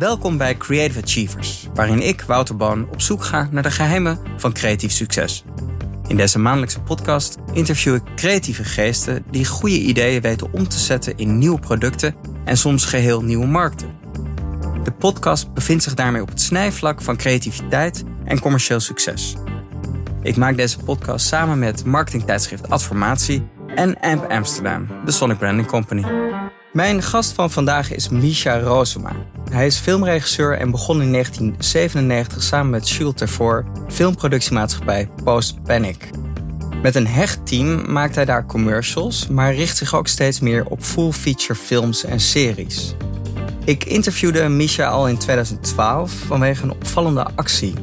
[0.00, 4.52] Welkom bij Creative Achievers, waarin ik, Wouter Boon, op zoek ga naar de geheimen van
[4.52, 5.44] creatief succes.
[6.08, 11.16] In deze maandelijkse podcast interview ik creatieve geesten die goede ideeën weten om te zetten
[11.16, 12.14] in nieuwe producten
[12.44, 13.98] en soms geheel nieuwe markten.
[14.84, 19.36] De podcast bevindt zich daarmee op het snijvlak van creativiteit en commercieel succes.
[20.22, 26.29] Ik maak deze podcast samen met marketingtijdschrift Adformatie en AMP Amsterdam, de Sonic Branding Company.
[26.72, 29.12] Mijn gast van vandaag is Misha Rosema.
[29.50, 36.10] Hij is filmregisseur en begon in 1997 samen met Jules Tervoor filmproductiemaatschappij Post Panic.
[36.82, 40.82] Met een hecht team maakt hij daar commercials, maar richt zich ook steeds meer op
[40.82, 42.94] full-feature films en series.
[43.64, 47.74] Ik interviewde Misha al in 2012 vanwege een opvallende actie.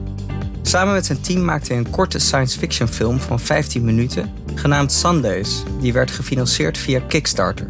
[0.61, 4.91] Samen met zijn team maakte hij een korte science fiction film van 15 minuten, genaamd
[4.91, 7.67] Sundays, die werd gefinancierd via Kickstarter.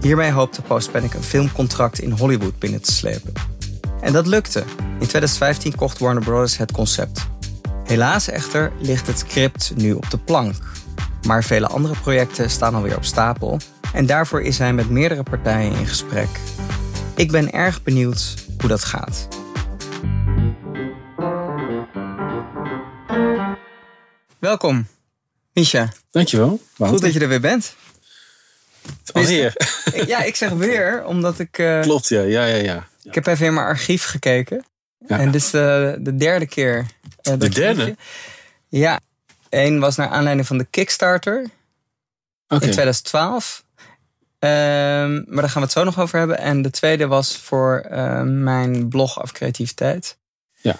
[0.00, 3.32] Hiermee hoopte Postpanic een filmcontract in Hollywood binnen te slepen.
[4.00, 4.64] En dat lukte.
[4.78, 6.56] In 2015 kocht Warner Bros.
[6.56, 7.26] het concept.
[7.84, 10.54] Helaas echter ligt het script nu op de plank.
[11.26, 13.58] Maar vele andere projecten staan alweer op stapel
[13.92, 16.28] en daarvoor is hij met meerdere partijen in gesprek.
[17.14, 19.28] Ik ben erg benieuwd hoe dat gaat.
[24.38, 24.86] Welkom,
[25.52, 25.92] Misha.
[26.10, 26.60] Dankjewel.
[26.76, 27.74] Goed dat je er weer bent.
[29.12, 29.52] Alweer.
[30.06, 31.58] Ja, ik zeg weer, omdat ik...
[31.58, 32.20] Uh, Klopt, ja.
[32.22, 32.86] ja, ja, ja.
[33.02, 34.64] Ik heb even in mijn archief gekeken.
[35.06, 35.18] Ja.
[35.18, 36.86] En dit is de, de derde keer.
[37.22, 37.96] Uh, de derde?
[38.68, 39.00] Ja.
[39.48, 41.40] Eén was naar aanleiding van de Kickstarter.
[42.48, 43.64] In 2012.
[44.38, 46.38] Um, maar daar gaan we het zo nog over hebben.
[46.38, 47.86] En de tweede was voor
[48.24, 50.16] mijn blog af creativiteit.
[50.60, 50.76] Ja.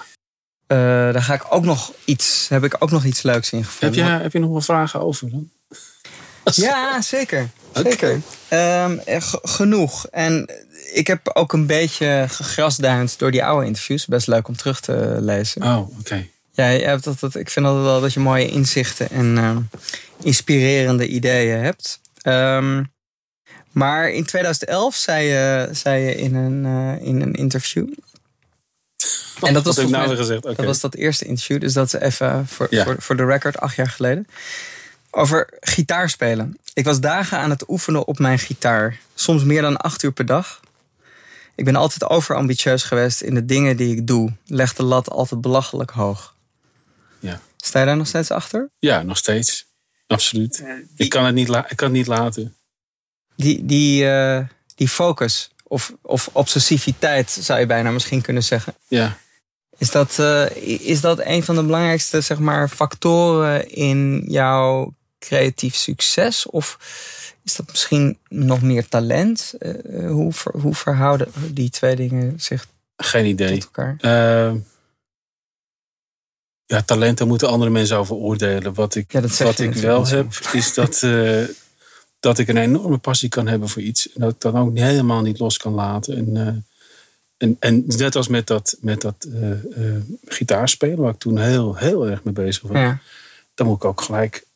[0.67, 4.05] Daar ga ik ook nog iets, heb ik ook nog iets leuks in gevonden.
[4.05, 5.51] Heb je, heb je nog wel vragen over dan?
[6.57, 7.49] Ja, zeker.
[7.73, 8.21] Zeker.
[8.51, 9.01] Um,
[9.43, 10.07] genoeg.
[10.07, 10.51] En
[10.93, 14.07] ik heb ook een beetje gegrasduind door die oude interviews.
[14.07, 15.63] Best leuk om terug te lezen.
[15.63, 15.99] Oh, oké.
[16.01, 16.31] Okay.
[16.51, 19.57] Ja, hebt dat, dat, ik vind altijd wel dat je mooie inzichten en uh,
[20.23, 22.01] inspirerende ideeën hebt.
[22.23, 22.93] Um,
[23.71, 27.89] maar in 2011 zei je, zei je in, een, uh, in een interview.
[29.41, 30.43] En dat was, ik nou gezegd.
[30.43, 30.55] Okay.
[30.55, 31.61] dat was dat eerste interview.
[31.61, 32.85] Dus dat is even voor, ja.
[32.85, 34.27] voor, voor de record acht jaar geleden.
[35.19, 36.59] Over gitaar spelen.
[36.73, 39.01] Ik was dagen aan het oefenen op mijn gitaar.
[39.15, 40.61] Soms meer dan acht uur per dag.
[41.55, 44.33] Ik ben altijd overambitieus geweest in de dingen die ik doe.
[44.47, 46.35] Leg de lat altijd belachelijk hoog.
[47.21, 47.41] Ja.
[47.57, 48.71] Sta je daar nog steeds achter?
[48.79, 49.67] Ja, nog steeds.
[50.07, 50.65] Absoluut.
[50.97, 52.57] ik, kan het niet ik kan het niet laten.
[53.37, 54.41] Die, die, uh,
[54.75, 58.75] die focus of, of obsessiviteit zou je bijna misschien kunnen zeggen.
[58.89, 59.19] Ja.
[59.79, 60.51] Is dat, uh,
[60.87, 66.47] is dat een van de belangrijkste zeg maar, factoren in jouw creatief succes?
[66.47, 66.79] Of
[67.45, 69.55] is dat misschien nog meer talent?
[69.61, 73.59] Uh, hoe, ver, hoe verhouden die twee dingen zich Geen idee.
[73.59, 73.97] tot elkaar?
[74.01, 74.61] Uh,
[76.67, 78.75] ja, talenten moeten andere mensen over oordelen.
[78.75, 81.45] Wat ik, ja, wat ik wel heb, is dat, uh,
[82.21, 84.13] dat ik een enorme passie kan hebben voor iets.
[84.13, 86.17] En dat ik dat ook helemaal niet los kan laten.
[86.17, 86.67] En,
[87.37, 89.29] en, en net als met dat, met dat
[90.25, 92.77] gitaarspelen, waar ik toen heel, heel erg mee bezig was.
[92.77, 93.01] Ja.
[93.55, 94.47] Dan moet ik ook gelijk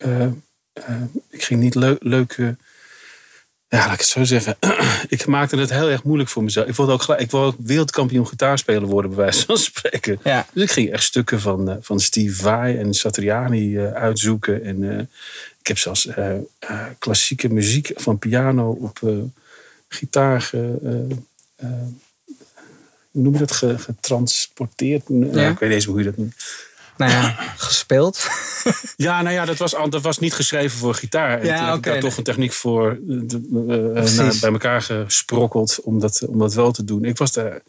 [1.30, 2.56] ik ging niet leuk, leuke.
[3.68, 4.56] Ja, laat ik het zo zeggen.
[5.08, 6.66] ik maakte het heel erg moeilijk voor mezelf.
[6.66, 10.18] Ik wilde ook, ik wilde ook wereldkampioen gitaarspeler worden, bij wijze van spreken.
[10.24, 10.46] Ja.
[10.52, 14.64] Dus ik ging echt stukken van, uh, van Steve Vai en Satriani uh, uitzoeken.
[14.64, 15.08] En
[15.60, 16.08] ik heb zelfs
[16.98, 19.00] klassieke muziek van piano op
[19.88, 20.50] gitaar.
[20.52, 21.22] hoe
[23.10, 23.52] noem je dat?
[23.52, 25.02] Getransporteerd.
[25.08, 25.48] Ja.
[25.48, 26.34] ik weet niet eens hoe je dat noemt
[26.96, 28.26] nou ja, gespeeld.
[28.96, 31.44] ja, nou ja, dat was, dat was niet geschreven voor gitaar.
[31.44, 31.76] Ja, en oké.
[31.76, 33.20] ik daar toch een techniek voor uh,
[34.16, 37.04] naar, bij elkaar gesprokkeld om dat, om dat wel te doen.
[37.04, 37.62] Ik was daar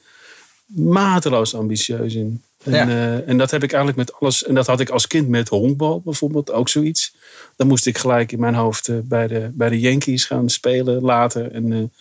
[0.65, 2.43] mateloos ambitieus in.
[2.63, 2.87] En, Ja.
[2.87, 4.43] uh, en dat heb ik eigenlijk met alles.
[4.43, 7.15] En dat had ik als kind met honkbal bijvoorbeeld ook zoiets.
[7.55, 11.01] Dan moest ik gelijk in mijn hoofd uh, bij, de, bij de Yankees gaan spelen
[11.01, 11.51] later.
[11.51, 11.91] En,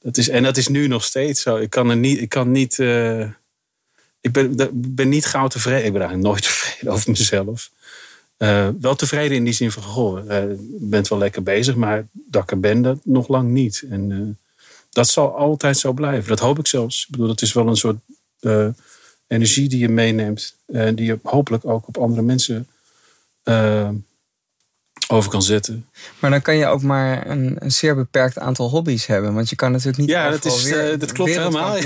[0.00, 1.56] dat is, en dat is nu nog steeds zo.
[1.56, 2.20] Ik kan er niet.
[2.20, 2.78] Ik kan niet
[4.24, 5.84] ik ben, ben niet gauw tevreden.
[5.84, 7.70] Ik ben eigenlijk nooit tevreden over mezelf.
[8.38, 12.06] Uh, wel tevreden in die zin van, goh, uh, je bent wel lekker bezig, maar
[12.12, 13.84] dat ik er ben, dat nog lang niet.
[13.90, 14.28] En uh,
[14.90, 16.28] dat zal altijd zo blijven.
[16.28, 17.02] Dat hoop ik zelfs.
[17.02, 17.96] Ik bedoel, het is wel een soort
[19.26, 20.56] energie die je meeneemt.
[20.66, 22.68] En die je hopelijk ook op andere mensen
[25.08, 25.88] over kan zetten.
[26.18, 29.34] Maar dan kan je ook maar een, een, zeer beperkt aantal hobby's hebben.
[29.34, 31.76] Want je kan natuurlijk niet ja, dat, is, weer, dat klopt helemaal.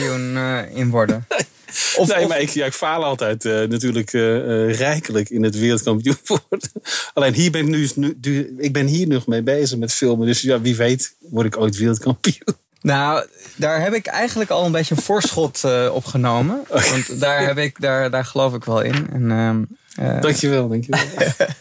[0.75, 1.26] in worden.
[1.97, 6.17] Of, nee, maar ik, ja, ik faal altijd uh, natuurlijk uh, rijkelijk in het wereldkampioen
[6.49, 6.70] worden.
[7.15, 10.26] Alleen hier ben ik, nu, nu, ik ben hier nog mee bezig met filmen.
[10.26, 12.56] Dus ja, wie weet word ik ooit wereldkampioen.
[12.81, 13.26] Nou,
[13.56, 16.65] daar heb ik eigenlijk al een beetje een voorschot uh, op genomen.
[16.69, 19.11] Want daar, heb ik, daar, daar geloof ik wel in.
[19.12, 19.69] En,
[20.00, 21.00] uh, dankjewel, dankjewel.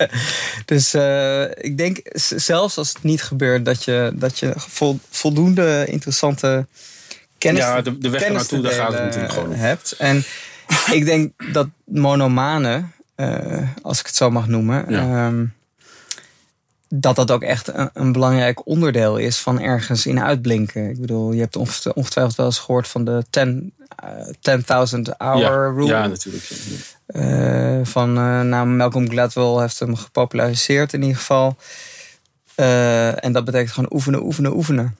[0.65, 1.99] dus uh, ik denk
[2.35, 6.67] zelfs als het niet gebeurt, dat je, dat je vol, voldoende interessante
[7.37, 9.55] kennis, ja, de, de weg naartoe, daar gaat het natuurlijk gewoon om.
[9.55, 9.91] hebt.
[9.97, 10.23] En
[10.97, 12.93] ik denk dat monomanen,
[13.81, 15.27] als ik het zo mag noemen, Ja.
[15.27, 15.55] um,
[16.89, 20.89] dat dat ook echt een, een, belangrijk onderdeel is van ergens in uitblinken.
[20.89, 23.63] Ik bedoel, je hebt ongetwijfeld wel eens gehoord van de 10.000
[24.49, 25.85] uh, hour ja, rule.
[25.85, 26.49] Ja, natuurlijk.
[27.07, 31.55] Uh, van uh, nou, Malcolm Gladwell heeft hem gepopulariseerd in ieder geval.
[32.55, 34.97] Uh, en dat betekent gewoon oefenen, oefenen, oefenen.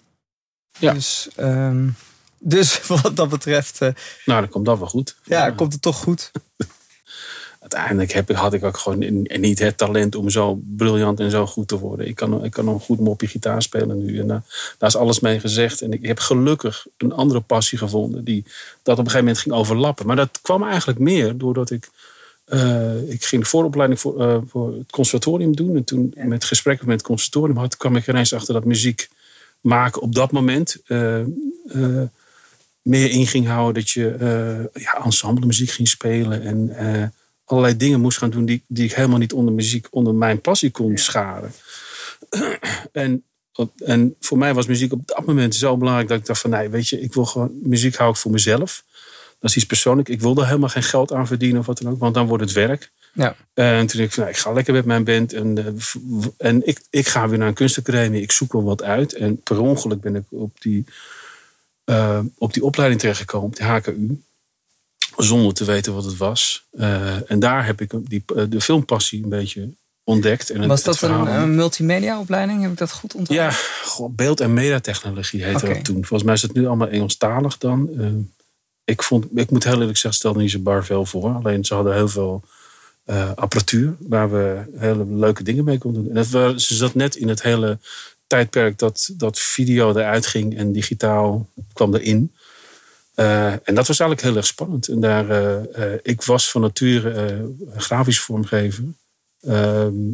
[0.80, 0.94] Ja.
[0.94, 1.95] Dus, um,
[2.39, 3.80] dus wat dat betreft.
[3.80, 3.94] nou,
[4.25, 5.16] dan komt dat wel goed.
[5.24, 6.31] Ja, komt het toch goed.
[7.72, 11.45] uiteindelijk heb ik, had ik ook gewoon niet het talent om zo briljant en zo
[11.45, 12.07] goed te worden.
[12.07, 14.19] Ik kan, ik kan een goed mopje gitaar spelen nu.
[14.19, 14.44] En daar,
[14.78, 15.81] daar is alles mee gezegd.
[15.81, 18.44] En ik heb gelukkig een andere passie gevonden die
[18.84, 20.06] dat op een gegeven moment ging overlappen.
[20.06, 21.89] Maar dat kwam eigenlijk meer doordat ik.
[22.48, 25.75] Uh, ik ging de vooropleiding voor, uh, voor het conservatorium doen.
[25.75, 26.25] En toen ja.
[26.25, 29.10] met gesprekken met het conservatorium had, kwam ik ineens achter dat muziek
[29.62, 30.78] maken op dat moment.
[30.88, 31.19] Uh,
[32.88, 34.16] meer in ging houden dat je
[34.74, 36.42] ja, ensemble muziek ging spelen.
[36.42, 37.13] En
[37.48, 40.72] allerlei dingen moest gaan doen die, die ik helemaal niet onder muziek, onder mijn passie
[40.72, 41.51] kon scharen.
[42.92, 43.24] en,
[43.86, 46.69] en voor mij was muziek op dat moment zo belangrijk dat ik dacht van nee,
[46.69, 48.84] weet je, ik wil gewoon, muziek hou ik voor mezelf.
[49.39, 50.10] Dat is iets persoonlijk.
[50.10, 52.44] Ik wil er helemaal geen geld aan verdienen of wat dan ook, want dan wordt
[52.44, 52.92] het werk.
[53.13, 53.36] Ja.
[53.54, 55.78] En toen dacht ik van nou, ik ga lekker met mijn band en,
[56.38, 58.22] en ik, ik ga weer naar een kunstacademie.
[58.22, 59.13] Ik zoek wel wat uit.
[59.13, 60.86] En per ongeluk ben ik op die,
[61.89, 64.22] uh, op die opleiding terechtgekomen, op de HKU
[65.18, 66.68] zonder te weten wat het was.
[66.72, 69.69] Uh, en daar heb ik die, de filmpassie een beetje
[70.04, 70.50] ontdekt.
[70.50, 72.62] En was het, dat een, een multimedia opleiding?
[72.62, 73.48] Heb ik dat goed onthouden?
[73.48, 75.95] Ja, goh, beeld- en mediatechnologie heette dat toen.
[75.95, 77.89] Volgens mij is het nu allemaal Engelstalig dan.
[77.92, 78.07] Uh,
[78.84, 81.34] ik, vond, ik moet heel eerlijk zeggen, stelde niet zo bar veel voor.
[81.34, 82.44] Alleen ze hadden heel veel
[83.06, 86.16] uh, apparatuur waar we hele leuke dingen mee konden doen.
[86.16, 87.80] En dat ze zat net in het hele
[88.27, 92.31] tijdperk dat, dat video eruit ging en digitaal kwam erin.
[93.19, 94.88] Uh, en dat was eigenlijk heel erg spannend.
[94.88, 97.45] En daar, uh, uh, ik was van nature
[97.75, 98.83] grafisch vormgever.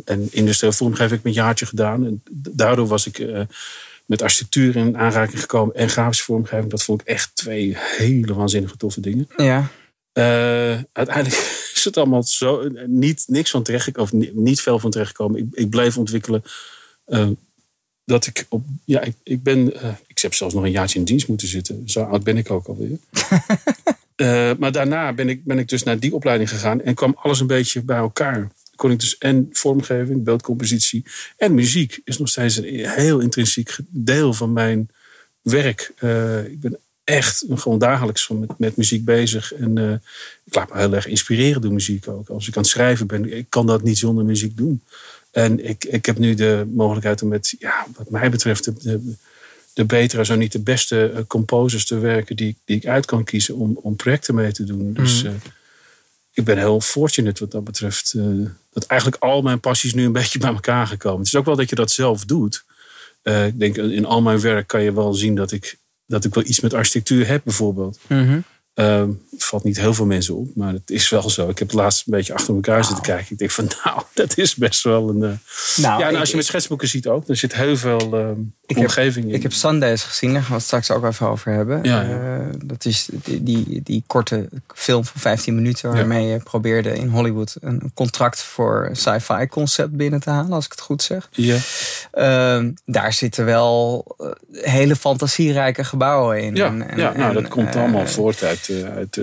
[0.06, 2.06] en industrieel vormgever heb ik een jaartje gedaan.
[2.06, 3.28] En daardoor was ik
[4.06, 6.70] met architectuur in aanraking gekomen en grafische vormgeving.
[6.70, 9.28] Dat vond ik echt twee hele waanzinnige toffe dingen.
[9.38, 9.68] Ja.
[10.94, 11.36] uiteindelijk
[11.76, 15.40] is het allemaal zo niet, niks van terecht, of niet, niet veel van terechtgekomen.
[15.40, 16.44] Ik, ik bleef ontwikkelen
[18.06, 18.66] dat ik op.
[18.86, 19.74] Ja, ik, ik ben.
[19.74, 21.84] Uh, ik heb zelfs nog een jaartje in dienst moeten zitten.
[21.86, 22.98] Zo oud ben ik ook alweer.
[24.16, 27.40] uh, maar daarna ben ik, ben ik dus naar die opleiding gegaan en kwam alles
[27.40, 28.52] een beetje bij elkaar.
[28.76, 31.06] Kon ik dus en vormgeving, beeldcompositie
[31.38, 34.90] en muziek is nog steeds een heel intrinsiek deel van mijn
[35.42, 35.92] werk.
[36.00, 39.54] Uh, ik ben echt gewoon dagelijks met, met muziek bezig.
[39.54, 39.92] En uh,
[40.44, 42.30] ik laat me heel erg inspireren door muziek ook.
[42.30, 44.82] Als ik aan het schrijven ben, ik kan dat niet zonder muziek doen.
[45.34, 49.14] En ik, ik heb nu de mogelijkheid om met, ja, wat mij betreft, de, de,
[49.74, 53.56] de betere, zo niet de beste composers te werken die, die ik uit kan kiezen
[53.56, 54.94] om, om projecten mee te doen.
[54.94, 55.30] Dus mm.
[55.30, 55.36] uh,
[56.34, 58.14] ik ben heel fortunate wat dat betreft.
[58.16, 61.20] Uh, dat eigenlijk al mijn passies nu een beetje bij elkaar gekomen.
[61.20, 62.64] Het is ook wel dat je dat zelf doet.
[63.24, 66.34] Uh, ik denk in al mijn werk kan je wel zien dat ik, dat ik
[66.34, 68.00] wel iets met architectuur heb, bijvoorbeeld.
[68.08, 68.44] Mm -hmm.
[68.76, 69.04] Uh,
[69.38, 71.50] valt niet heel veel mensen op, maar het is wel zo.
[71.50, 73.32] Ik heb het laatst een beetje achter elkaar zitten kijken.
[73.32, 75.22] Ik denk van, nou, dat is best wel een.
[75.22, 75.32] Uh...
[75.76, 78.30] Nou, ja, en als je met schetsboeken ziet ook, er zit heel veel uh,
[78.66, 79.36] ik omgeving heb.
[79.36, 81.84] Ik heb Sundays gezien, daar gaan we het straks ook even over hebben.
[81.84, 82.38] Ja, ja.
[82.38, 87.08] Uh, dat is die, die, die, korte film van 15 minuten waarmee je probeerde in
[87.08, 91.30] Hollywood een contract voor sci-fi concept binnen te halen, als ik het goed zeg.
[91.32, 91.58] Ja.
[92.12, 94.28] Ehm, daar zitten wel eh,
[94.72, 96.56] hele fantasierijke gebouwen in.
[96.56, 98.70] Ja, en, en, ja nou, dat komt allemaal voort uit.
[98.96, 99.20] uit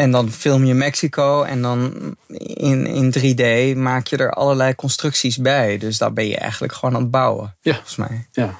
[0.00, 1.92] en dan film je Mexico en dan
[2.38, 5.78] in, in 3D maak je er allerlei constructies bij.
[5.78, 7.72] Dus daar ben je eigenlijk gewoon aan het bouwen, ja.
[7.72, 8.26] volgens mij.
[8.32, 8.58] Ja.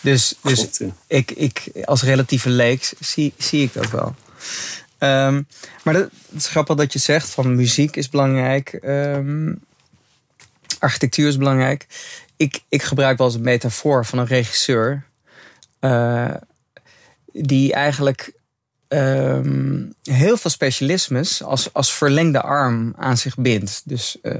[0.00, 0.86] Dus, dus ja.
[1.06, 4.14] ik, ik, als relatieve leek zie, zie ik dat wel.
[4.98, 5.46] Um,
[5.82, 8.78] maar dat, het is grappig dat je zegt van muziek is belangrijk.
[8.84, 9.64] Um,
[10.78, 11.86] architectuur is belangrijk.
[12.36, 15.04] Ik, ik gebruik wel eens een metafoor van een regisseur.
[15.80, 16.34] Uh,
[17.32, 18.32] die eigenlijk
[18.92, 23.82] um, heel veel specialismes als, als verlengde arm aan zich bindt.
[23.84, 24.34] Dus uh,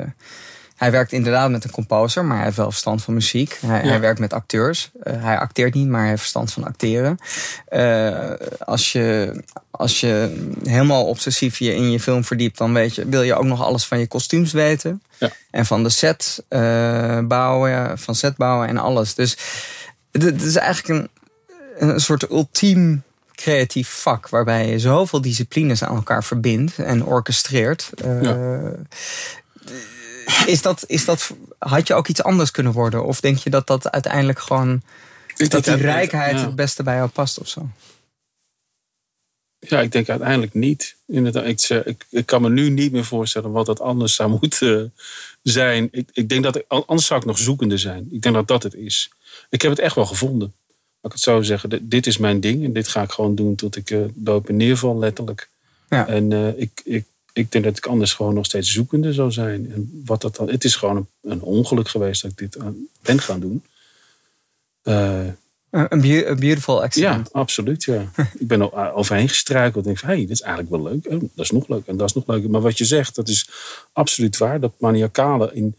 [0.76, 3.58] hij werkt inderdaad met een composer, maar hij heeft wel verstand van muziek.
[3.66, 3.88] Hij, Ja.
[3.88, 4.90] hij werkt met acteurs.
[5.04, 7.18] Uh, hij acteert niet, maar hij heeft verstand van acteren.
[7.70, 9.34] Uh, als, je,
[9.70, 13.44] als je helemaal obsessief je in je film verdiept, dan weet je, wil je ook
[13.44, 15.02] nog alles van je kostuums weten.
[15.18, 15.30] Ja.
[15.50, 19.14] En van de set uh, bouwen, van set bouwen en alles.
[19.14, 19.36] Dus
[20.10, 21.10] het is eigenlijk een
[21.78, 23.02] een soort ultiem
[23.42, 27.90] creatief vak waarbij je zoveel disciplines aan elkaar verbindt en orchestreert.
[28.04, 28.70] Uh,
[30.46, 33.04] is dat, is dat, had je ook iets anders kunnen worden?
[33.04, 34.82] Of denk je dat dat uiteindelijk gewoon,
[35.36, 37.68] dat die rijkheid het beste bij jou past of zo?
[39.58, 40.96] Ja, ik denk uiteindelijk niet.
[41.06, 44.94] Inderdaad, ik, ik, ik kan me nu niet meer voorstellen wat dat anders zou moeten
[45.42, 45.88] zijn.
[45.90, 48.08] Ik, ik denk dat anders zou ik nog zoekende zijn.
[48.10, 49.10] Ik denk dat dat het is.
[49.50, 50.54] Ik heb het echt wel gevonden.
[51.02, 51.88] Ik het zo zeggen.
[51.88, 54.56] Dit is mijn ding en dit ga ik gewoon doen tot ik uh, dood en
[54.56, 55.48] neerval, letterlijk.
[55.88, 56.06] Ja.
[56.06, 59.72] En uh, ik, ik, ik denk dat ik anders gewoon nog steeds zoekende zou zijn.
[59.72, 62.56] En wat dat dan, het is gewoon een, een ongeluk geweest dat ik dit
[63.02, 63.64] ben gaan doen.
[64.84, 65.26] Uh,
[65.70, 66.00] een,
[66.38, 67.30] beautiful accident.
[67.32, 67.84] Ja, absoluut.
[67.84, 68.10] Ja.
[68.38, 69.76] ik ben er overheen gestruikeld.
[69.76, 71.06] En denk van, hé, hey, dit is eigenlijk wel leuk.
[71.06, 72.48] Oh, dat is nog leuk en dat is nog leuk.
[72.48, 73.48] Maar wat je zegt, dat is
[73.92, 74.60] absoluut waar.
[74.60, 75.76] Dat maniacale in...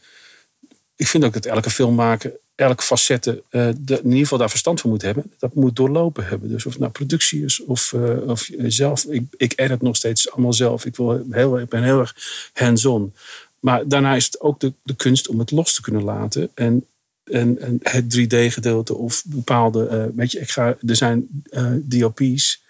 [0.96, 4.90] Ik vind ook dat elke filmmaker, elke facette, uh, in ieder geval daar verstand van
[4.90, 5.32] moet hebben.
[5.38, 6.50] Dat moet doorlopen hebben.
[6.50, 9.04] Dus of het nou productie is of, uh, of zelf.
[9.04, 10.86] Ik, ik edit nog steeds allemaal zelf.
[10.86, 12.16] Ik, wil heel, ik ben heel erg
[12.54, 13.14] hands-on.
[13.60, 16.52] Maar daarna is het ook de, de kunst om het los te kunnen laten.
[16.54, 16.86] En
[17.24, 19.90] en, het 3D-gedeelte of bepaalde.
[19.92, 22.63] Uh, weet je, ik ga, er zijn eh, DOP's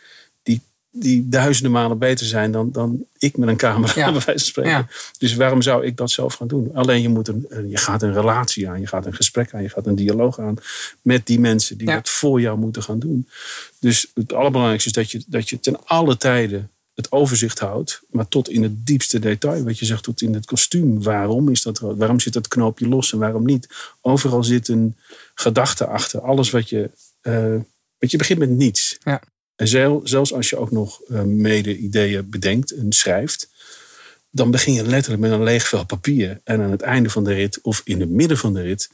[0.96, 4.12] die, duizenden malen beter zijn dan, dan ik met een camera, ja.
[4.12, 4.88] bij wijze van spreken.
[5.18, 6.70] Dus waarom zou ik dat zelf gaan doen?
[6.74, 9.70] Alleen je, moet een, je gaat een relatie aan, je gaat een gesprek aan, je
[9.70, 10.56] gaat een dialoog aan
[11.02, 13.28] met die mensen die dat voor jou moeten gaan doen.
[13.80, 18.28] Dus het allerbelangrijkste is dat je, dat je ten alle tijden het overzicht houdt, maar
[18.28, 19.64] tot in het diepste detail.
[19.64, 21.04] Wat je zegt, tot in het kostuum.
[21.04, 23.68] Waarom is dat Waarom zit dat knoopje los en waarom niet?
[24.02, 24.96] Overal zit een
[25.34, 26.22] gedachte achter.
[26.22, 26.90] Alles wat je.
[27.22, 27.56] Uh,
[27.98, 28.98] je begint met niets.
[29.04, 29.22] Ja.
[29.56, 29.68] En
[30.04, 33.50] zelfs als je ook nog uh, mede ideeën bedenkt en schrijft,
[34.30, 36.42] dan begin je letterlijk met een leeg vel papier.
[36.44, 38.90] En aan het einde van de rit, of in het midden van de rit,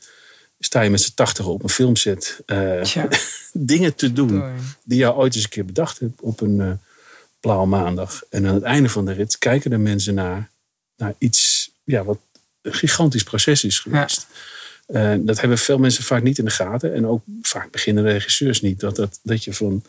[0.60, 2.84] sta je met z'n tachtigen op een filmset uh,
[3.54, 4.44] dingen te doen
[4.84, 6.80] die je ooit eens een keer bedacht hebt op een
[7.40, 8.22] blauwe maandag.
[8.30, 10.50] En aan het einde van de rit kijken de mensen naar,
[10.98, 12.20] naar iets ja, wat
[12.62, 14.28] een gigantisch proces is geweest.
[14.88, 15.14] Ja.
[15.14, 16.94] Uh, dat hebben veel mensen vaak niet in de gaten.
[16.94, 18.80] En ook vaak beginnende regisseurs niet.
[18.80, 19.84] Dat, dat, dat je van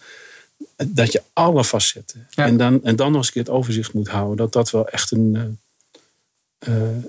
[0.86, 2.28] dat je alle facetten.
[2.34, 4.36] En, dan, en dan nog eens een keer het overzicht moet houden.
[4.36, 5.58] Dat dat wel echt een,
[6.68, 7.04] uh,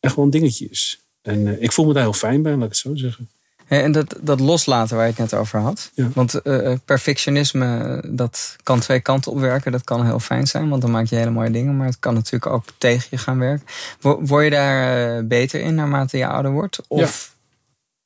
[0.00, 1.00] echt wel een dingetje is.
[1.22, 3.28] En ik voel me daar heel fijn bij, laat ik het zo zeggen.
[3.66, 5.90] En dat, dat loslaten waar ik het net over had.
[5.94, 9.72] Want uh, perfectionisme, dat kan twee kanten op werken.
[9.72, 11.76] Dat kan heel fijn zijn, want dan maak je hele mooie dingen.
[11.76, 13.66] Maar het kan natuurlijk ook tegen je gaan werken.
[14.00, 16.80] Word je daar beter in naarmate je ouder wordt?
[16.88, 17.36] Of?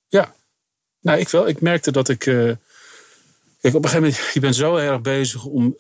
[0.08, 0.20] Ja.
[0.20, 0.34] ja.
[1.00, 1.48] Nou, ik wel.
[1.48, 2.24] Ik merkte dat ik...
[3.60, 5.76] Uh, kijk, op een gegeven moment, je bent zo erg bezig om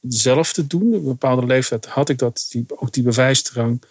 [0.00, 0.86] zelf te doen.
[0.86, 3.82] Op een bepaalde leeftijd had ik dat, die, ook die bewijsdrang.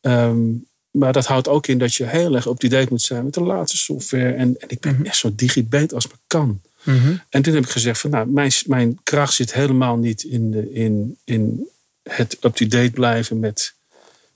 [0.00, 3.24] Um, maar dat houdt ook in dat je heel erg op die date moet zijn
[3.24, 4.32] met de laatste software.
[4.32, 6.60] En, en ik ben mm echt zo digibet als maar kan.
[6.82, 7.16] Mhm.
[7.28, 10.72] En toen heb ik gezegd van nou, mijn, mijn kracht zit helemaal niet in, de,
[10.72, 11.68] in, in
[12.02, 13.74] het up-to-date blijven met,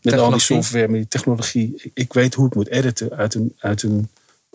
[0.03, 1.91] met al die software, met die technologie.
[1.95, 4.09] Ik, weet hoe ik moet editen uit een, uit een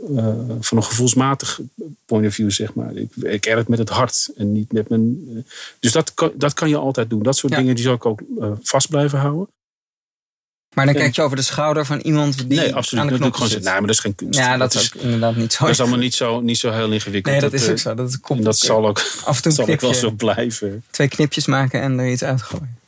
[0.09, 1.59] uh, van een gevoelsmatig
[2.05, 2.95] point of view, zeg maar.
[2.95, 5.29] Ik, ik met het hart en niet met mijn.
[5.29, 5.43] Uh,
[5.79, 7.23] dus dat kan, dat kan je altijd doen.
[7.23, 9.47] Dat soort dingen die zal ik ook uh, vast blijven houden.
[10.73, 13.03] Maar dan kijk je over de schouder van iemand die nee, absoluut.
[13.03, 13.63] aan de knop zit.
[13.63, 14.39] Nee, maar dat is geen kunst.
[14.39, 15.63] Ja, dat, is inderdaad niet zo.
[15.63, 17.33] Dat is allemaal niet zo, niet zo heel ingewikkeld.
[17.33, 17.93] Nee, dat, is ook zo.
[17.93, 20.83] Dat, komt en dat zal ook, af en toe zal ook wel zo blijven.
[20.91, 22.79] Twee knipjes maken en er iets uitgooien.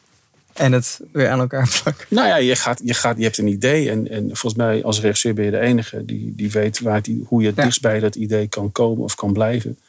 [0.54, 2.06] En het weer aan elkaar plakken.
[2.10, 3.90] Nou ja, je, gaat, je, gaat, je hebt een idee.
[3.90, 7.24] En, en volgens mij als regisseur ben je de enige die, die weet waar die,
[7.28, 9.80] hoe je het dichtst bij dat idee kan komen of kan blijven.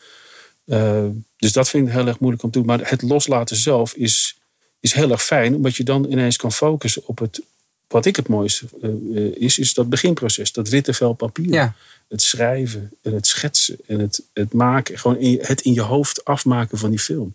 [0.67, 1.05] Uh,
[1.37, 2.67] dus dat vind ik heel erg moeilijk om te doen.
[2.67, 4.39] Maar het loslaten zelf is,
[4.81, 5.55] is heel erg fijn.
[5.55, 7.43] Omdat je dan ineens kan focussen op het,
[7.89, 10.53] wat ik het mooiste uh, is, is dat beginproces.
[10.53, 11.53] Dat witte vel papier.
[11.53, 11.75] Ja.
[12.09, 14.99] Het schrijven en het schetsen en het, het maken.
[14.99, 17.35] Gewoon in, het in je hoofd afmaken van die film.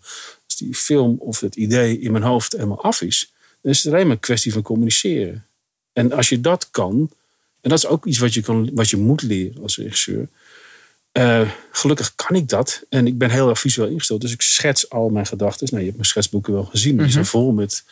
[0.64, 4.06] Die film of het idee in mijn hoofd helemaal af is, dan is het alleen
[4.06, 5.46] maar een kwestie van communiceren.
[5.92, 7.10] En als je dat kan,
[7.60, 10.28] en dat is ook iets wat je, kan, wat je moet leren als regisseur.
[11.12, 12.84] Uh, gelukkig kan ik dat.
[12.88, 14.20] En ik ben heel erg visueel ingesteld.
[14.20, 15.66] Dus ik schets al mijn gedachten.
[15.66, 16.96] Nou, je hebt mijn schetsboeken wel gezien.
[16.96, 17.30] Die zijn mhm.
[17.30, 17.84] vol met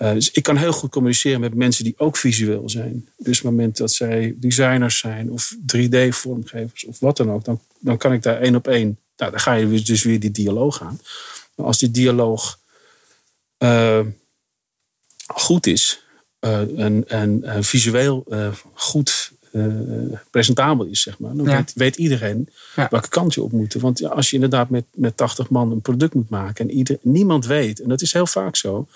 [0.00, 3.08] uh, dus ik kan heel goed communiceren met mensen die ook visueel zijn.
[3.16, 7.60] Dus op het moment dat zij designers zijn of 3D-vormgevers of wat dan ook, dan,
[7.78, 8.98] dan kan ik daar één op één.
[9.16, 11.00] Nou, dan ga je dus weer die dialoog aan.
[11.62, 12.58] Als die dialoog
[13.58, 14.00] uh,
[15.26, 16.02] goed is
[16.40, 18.26] uh, en, en visueel
[18.74, 19.32] goed
[20.30, 23.74] presentabel is, zeg maar, dan weet, weet, iedereen welke kant je op moet.
[23.74, 26.98] Want ja, als je inderdaad met, met 80 man een product moet maken en ieder,
[27.02, 28.88] niemand weet, en dat is heel vaak zo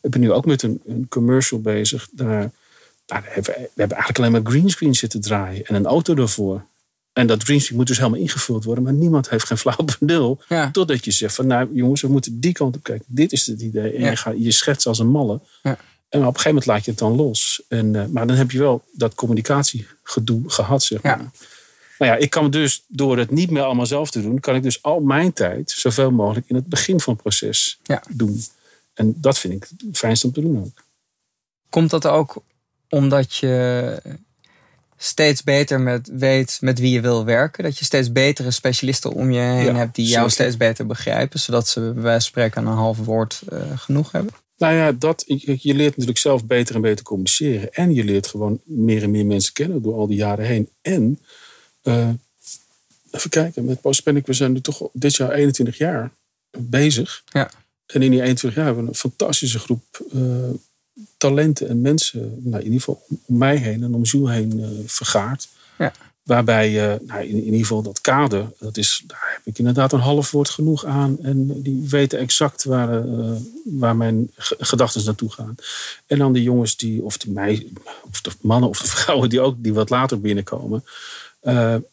[0.00, 2.08] ik ben nu ook met een, een commercial bezig.
[2.12, 2.50] Daar,
[3.06, 6.64] nou, we, hebben, we hebben eigenlijk alleen maar greenscreen zitten draaien en een auto ervoor.
[7.12, 8.84] En dat dreamspeak moet dus helemaal ingevuld worden.
[8.84, 10.40] Maar niemand heeft geen flauw benul.
[10.48, 10.70] Ja.
[10.70, 13.06] Totdat je zegt van nou jongens, we moeten die kant op kijken.
[13.08, 13.92] Dit is het idee.
[13.92, 14.10] En Ja.
[14.10, 15.40] je, gaat, je schetst als een malle.
[15.62, 15.78] Ja.
[16.08, 17.62] En op een gegeven moment laat je het dan los.
[17.68, 21.16] En, eh, maar dan heb je wel dat communicatiegedoe gehad, zeg Ja.
[21.16, 21.30] maar.
[21.98, 24.62] Nou ja, ik kan dus door het niet meer allemaal zelf te doen, kan ik
[24.62, 28.02] dus al mijn tijd zoveel mogelijk in het begin van het proces Ja.
[28.10, 28.42] doen.
[28.94, 30.82] En dat vind ik het fijnst om te doen ook.
[31.68, 32.42] Komt dat ook
[32.88, 34.02] omdat je
[35.02, 37.64] steeds beter met, weet met wie je wil werken?
[37.64, 40.30] Dat je steeds betere specialisten om je heen Ja, hebt die jou zeker.
[40.30, 44.32] steeds beter begrijpen, zodat ze bij wijze van spreken een half woord eh, genoeg hebben?
[44.58, 47.72] Nou ja, dat, je, je leert natuurlijk zelf beter en beter communiceren.
[47.72, 50.68] En je leert gewoon meer en meer mensen kennen door al die jaren heen.
[50.82, 51.20] En,
[51.82, 52.08] eh,
[53.10, 56.10] even kijken, met Postpanic, we zijn nu toch dit jaar 21 jaar
[56.58, 57.22] bezig.
[57.26, 57.50] Ja.
[57.86, 60.20] En in die 21 jaar hebben we een fantastische groep eh,
[61.16, 64.68] talenten en mensen, nou, in ieder geval om mij heen en om Jules heen, eh,
[64.86, 65.48] vergaard.
[65.78, 65.92] Ja.
[66.22, 69.92] Waarbij, eh, nou, in, in ieder geval dat kader, dat is, daar heb ik inderdaad
[69.92, 71.18] een half woord genoeg aan.
[71.22, 73.30] En die weten exact waar, eh,
[73.64, 75.54] waar mijn ge- gedachten naartoe gaan.
[76.06, 77.64] En dan de jongens die, of de,
[78.10, 80.84] of de mannen of de vrouwen die ook die wat later binnenkomen.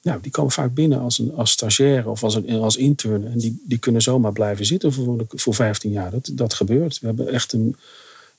[0.02, 3.28] nou, die komen vaak binnen als, een, als stagiaire of als, een, als intern.
[3.28, 6.12] En die, die kunnen zomaar blijven zitten voor, voor 15 jaar.
[6.12, 7.00] Dat, dat gebeurt.
[7.00, 7.76] We hebben echt een,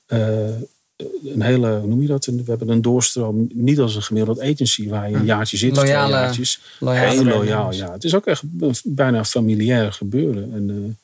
[0.09, 2.25] een hele, hoe noem je dat?
[2.25, 5.77] We hebben een doorstroom, niet als een gemiddeld agency waar je een jaartje zit, of
[5.77, 6.61] twee jaartjes.
[6.79, 7.91] Heel loyaal, ja.
[7.91, 8.43] Het is ook echt
[8.83, 10.51] bijna familiair gebeuren.
[10.53, 10.95] En eh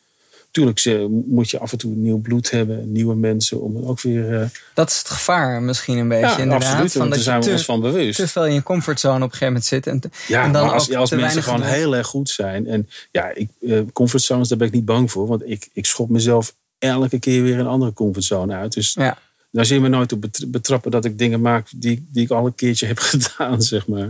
[0.45, 4.41] natuurlijk ze- moet je af en toe nieuw bloed hebben, nieuwe mensen, om ook weer...
[4.41, 6.69] eh, Dat is het gevaar misschien een beetje ja, inderdaad.
[6.71, 6.91] absoluut.
[6.91, 8.19] van daar zijn we te, ons van bewust.
[8.19, 9.87] te veel in je comfortzone op een gegeven moment zit.
[9.87, 12.67] En, te- Ja, en dan maar als, als mensen gewoon heel erg goed zijn.
[12.67, 15.27] En ja, ik, eh, comfortzones, daar ben ik niet bang voor.
[15.27, 18.73] Want ik, ik schop mezelf elke keer weer een andere comfortzone uit.
[18.73, 19.17] Dus Ja.
[19.51, 22.29] daar zie je me nooit op bet- betrappen dat ik dingen maak die, die ik
[22.31, 24.09] al een keertje heb gedaan, zeg maar.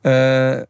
[0.00, 0.62] Eh,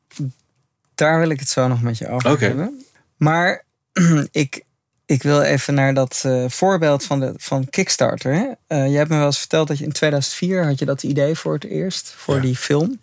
[0.94, 2.84] daar wil ik het zo nog met je over hebben.
[3.16, 3.64] Maar
[4.30, 4.62] ik,
[5.06, 8.32] ik wil even naar dat eh, voorbeeld van, de, van Kickstarter.
[8.34, 8.46] Hè?
[8.66, 11.34] Eh, je hebt me wel eens verteld dat je in 2004 had je dat idee
[11.34, 12.40] voor het eerst, voor Ja.
[12.40, 13.00] die film.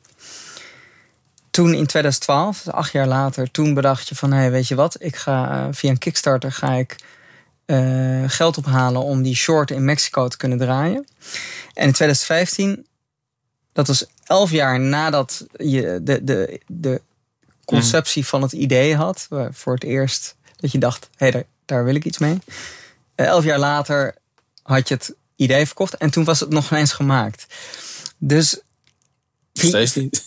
[1.49, 4.31] Toen in 2012, dus acht jaar later, toen bedacht je van...
[4.31, 6.95] Hé, weet je wat, ik ga via een Kickstarter ga ik
[7.67, 9.01] eh, geld ophalen...
[9.01, 11.07] om die short in Mexico te kunnen draaien.
[11.73, 12.85] En in 2015
[13.77, 17.01] dat was elf jaar nadat je de, de, de
[17.65, 19.27] conceptie van het idee had.
[19.51, 22.37] Voor het eerst dat je dacht, hé, daar, daar wil ik iets mee.
[23.15, 24.15] Eh, elf jaar later
[24.63, 25.97] had je het idee verkocht.
[25.97, 27.45] En toen was het nog eens gemaakt.
[28.17, 28.61] Dus
[29.53, 30.25] Steeds niet.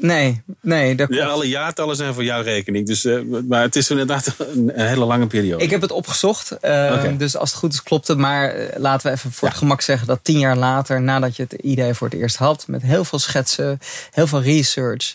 [0.00, 2.86] Nee, nee, dat Ja, alle jaartallen zijn voor jouw rekening.
[2.86, 5.64] Dus, eh, maar het is inderdaad een, hele lange periode.
[5.64, 6.50] Ik heb het opgezocht.
[6.50, 7.16] eh, Oké.
[7.16, 8.18] Dus als het goed is, klopt het.
[8.18, 11.42] Maar eh, laten we even voor het gemak zeggen dat tien jaar later, nadat je
[11.42, 13.78] het idee voor het eerst had, met heel veel schetsen,
[14.10, 15.14] heel veel research.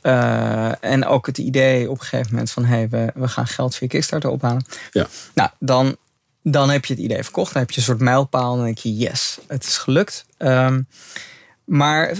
[0.00, 3.46] eh, en ook het idee op een gegeven moment van hé, hey, we, we gaan
[3.46, 4.64] geld via Kickstarter ophalen.
[4.90, 5.06] Ja.
[5.34, 5.96] Nou, dan,
[6.42, 7.52] dan heb je het idee verkocht.
[7.52, 8.50] Dan heb je een soort mijlpaal.
[8.50, 10.24] En dan denk je, yes, het is gelukt.
[10.38, 10.80] Ehm,
[11.64, 12.12] maar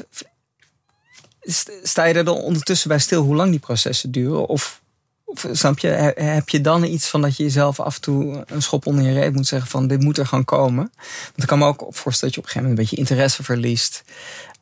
[1.83, 4.47] sta je er dan ondertussen bij stil hoe lang die processen duren?
[4.47, 4.81] Of,
[5.25, 8.45] of snap je, he- heb je dan iets van dat je jezelf af en toe
[8.47, 10.93] een schop onder je reet moet zeggen van dit moet er gewoon komen?
[11.23, 13.43] Want ik kan me ook voorstellen dat je op een gegeven moment een beetje interesse
[13.43, 14.03] verliest.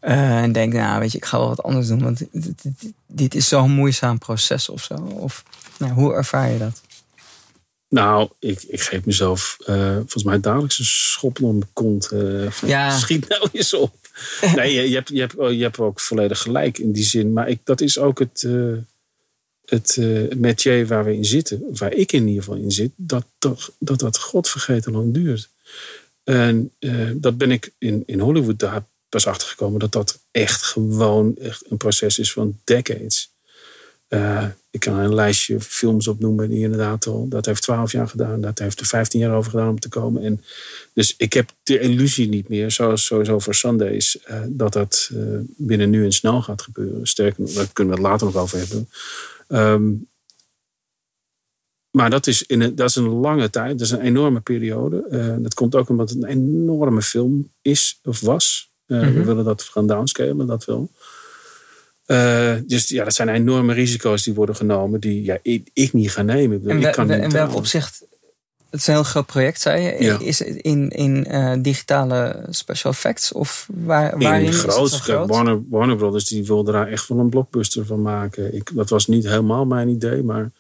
[0.01, 2.03] eh, en denkt, nou weet je, ik ga wel wat anders doen.
[2.03, 4.95] Want dit, dit- dit- dit is zo'n moeizaam proces of zo.
[4.95, 5.43] Of
[5.79, 6.81] nou, hoe ervaar je dat?
[7.89, 12.11] Nou, ik, ik geef mezelf eh, volgens mij dagelijks een schop onder mijn kont.
[12.11, 12.99] eh, van, Ja.
[12.99, 13.95] Schiet nou eens op.
[14.57, 17.33] nee, je, hebt, je, hebt, je hebt ook volledig gelijk in die zin.
[17.33, 18.77] Maar ik, dat is ook het, eh
[19.65, 21.63] het eh métier waar we in zitten.
[21.73, 22.91] Waar ik in ieder geval in zit.
[22.97, 25.49] Dat dat, dat, dat godvergeten lang duurt.
[26.25, 29.81] En eh, dat ben ik in, in Hollywood daar pas achter gekomen.
[29.81, 33.31] Dat dat echt gewoon echt een proces is van decades.
[34.79, 37.29] Ik kan een lijstje films opnoemen die inderdaad al...
[37.29, 38.41] Dat heeft 12 jaar gedaan.
[38.41, 40.23] Dat heeft er 15 jaar over gedaan om te komen.
[40.23, 40.45] En
[40.93, 44.23] dus ik heb de illusie niet meer, zoals sowieso voor Sundays...
[44.23, 45.21] eh, dat dat eh,
[45.57, 47.07] binnen nu en snel gaat gebeuren.
[47.07, 48.89] Sterker nog, daar kunnen we het later nog over hebben.
[49.49, 49.93] Ehm,
[51.91, 53.79] maar dat is, in een, dat is een lange tijd.
[53.79, 55.07] Dat is een enorme periode.
[55.11, 58.71] Eh, dat komt ook omdat het een enorme film is of was.
[58.87, 59.13] Eh, Mhm.
[59.13, 60.91] We willen dat gaan downscalen, dat wel.
[62.09, 66.11] Eh, dus ja, dat zijn enorme risico's die worden genomen, die ja, ik, ik niet
[66.11, 66.57] ga nemen.
[66.57, 67.55] Ik bedoel, En ik kan we- niet in welk betalen.
[67.57, 68.07] opzicht?
[68.71, 70.03] Het is een heel groot project, zei je.
[70.05, 70.19] Ja.
[70.21, 73.33] Is het in, in eh, digitale special effects?
[73.33, 74.91] Of waar, waarin in groot.
[74.93, 75.29] groot?
[75.29, 78.55] Warner, Warner Brothers die wilde daar echt wel een blockbuster van maken.
[78.55, 80.51] Ik, dat was niet helemaal mijn idee, maar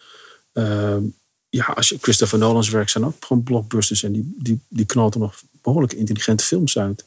[0.52, 1.02] ehm,
[1.48, 5.14] ja, als je Christopher Nolan's werk zijn ook gewoon blockbusters en die, die, die knalt
[5.14, 7.04] er nog behoorlijk intelligente films uit.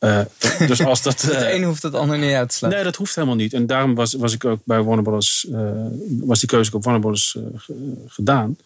[0.00, 0.20] Uh,
[0.66, 1.22] dus als dat.
[1.22, 2.82] het een hoeft het ander niet uit te sluiten.
[2.82, 3.52] Nee, dat hoeft helemaal niet.
[3.52, 5.46] En daarom was, was ik ook bij Warner Bros.
[6.20, 7.38] was die keuze op Warner Bros.
[8.06, 8.58] gedaan.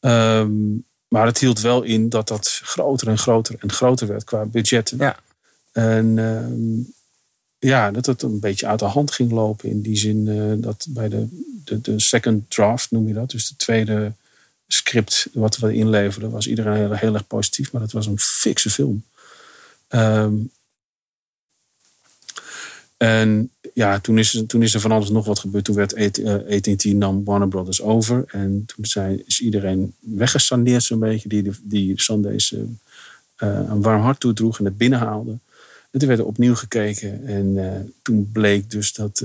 [0.00, 0.50] Ehm,
[1.08, 4.98] maar het hield wel in dat dat groter en groter en groter werd qua budgetten.
[4.98, 5.16] Ja.
[5.72, 6.94] En ehm,
[7.58, 9.68] ja, dat het een beetje uit de hand ging lopen.
[9.68, 11.26] In die zin dat bij de,
[11.64, 13.30] de, de second draft noem je dat.
[13.30, 14.12] Dus de tweede
[14.66, 17.72] script wat we inleverden, was iedereen heel, heel erg positief.
[17.72, 19.04] Maar dat was een fikse film.
[19.88, 20.50] Um,
[22.96, 25.64] en ja, toen is, toen is er van alles nog wat gebeurd.
[25.64, 28.24] Toen werd AT&T uh, nam Warner Brothers over.
[28.26, 31.28] En toen zijn, is iedereen weggesaneerd zo'n beetje.
[31.28, 32.60] Die, die Sundays uh,
[33.38, 35.38] een warm hart toedroeg en het binnenhaalde.
[35.90, 37.26] En toen werd er opnieuw gekeken.
[37.26, 39.24] En toen bleek dus dat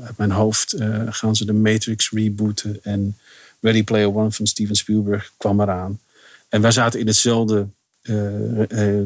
[0.00, 0.76] uit mijn hoofd
[1.08, 2.78] gaan ze de Matrix rebooten.
[2.82, 3.16] En
[3.60, 6.00] Ready Player One van Steven Spielberg kwam eraan.
[6.48, 7.68] En wij zaten in hetzelfde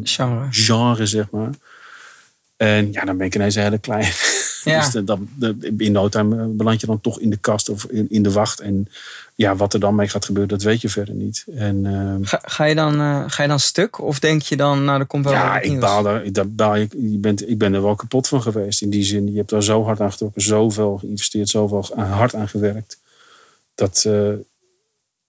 [0.02, 0.46] genre.
[0.50, 1.50] genre, zeg maar.
[2.56, 4.12] En ja, dan ben ik ineens een hele klein.
[4.64, 4.90] Ja.
[4.90, 5.28] dus dan,
[5.76, 8.60] in no time beland je dan toch in de kast of in, in de wacht.
[8.60, 8.88] En
[9.34, 11.44] ja, wat er dan mee gaat gebeuren, dat weet je verder niet.
[11.56, 14.00] En, uh, ga, ga, je dan, uh, ga je dan stuk?
[14.00, 16.24] Of denk je dan, nou, er komt wel Ja, ik baal daar.
[16.24, 18.82] Ik, baal, je, je bent, ik ben er wel kapot van geweest.
[18.82, 22.48] In die zin, je hebt daar zo hard aan getrokken, zoveel geïnvesteerd, zoveel hard aan
[22.48, 23.00] gewerkt.
[23.74, 24.32] Dat, uh,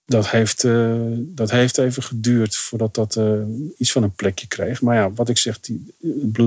[0.05, 3.33] dat heeft, uh, dat heeft even geduurd voordat dat uh,
[3.77, 4.81] iets van een plekje kreeg.
[4.81, 5.93] Maar ja, wat ik zeg, die,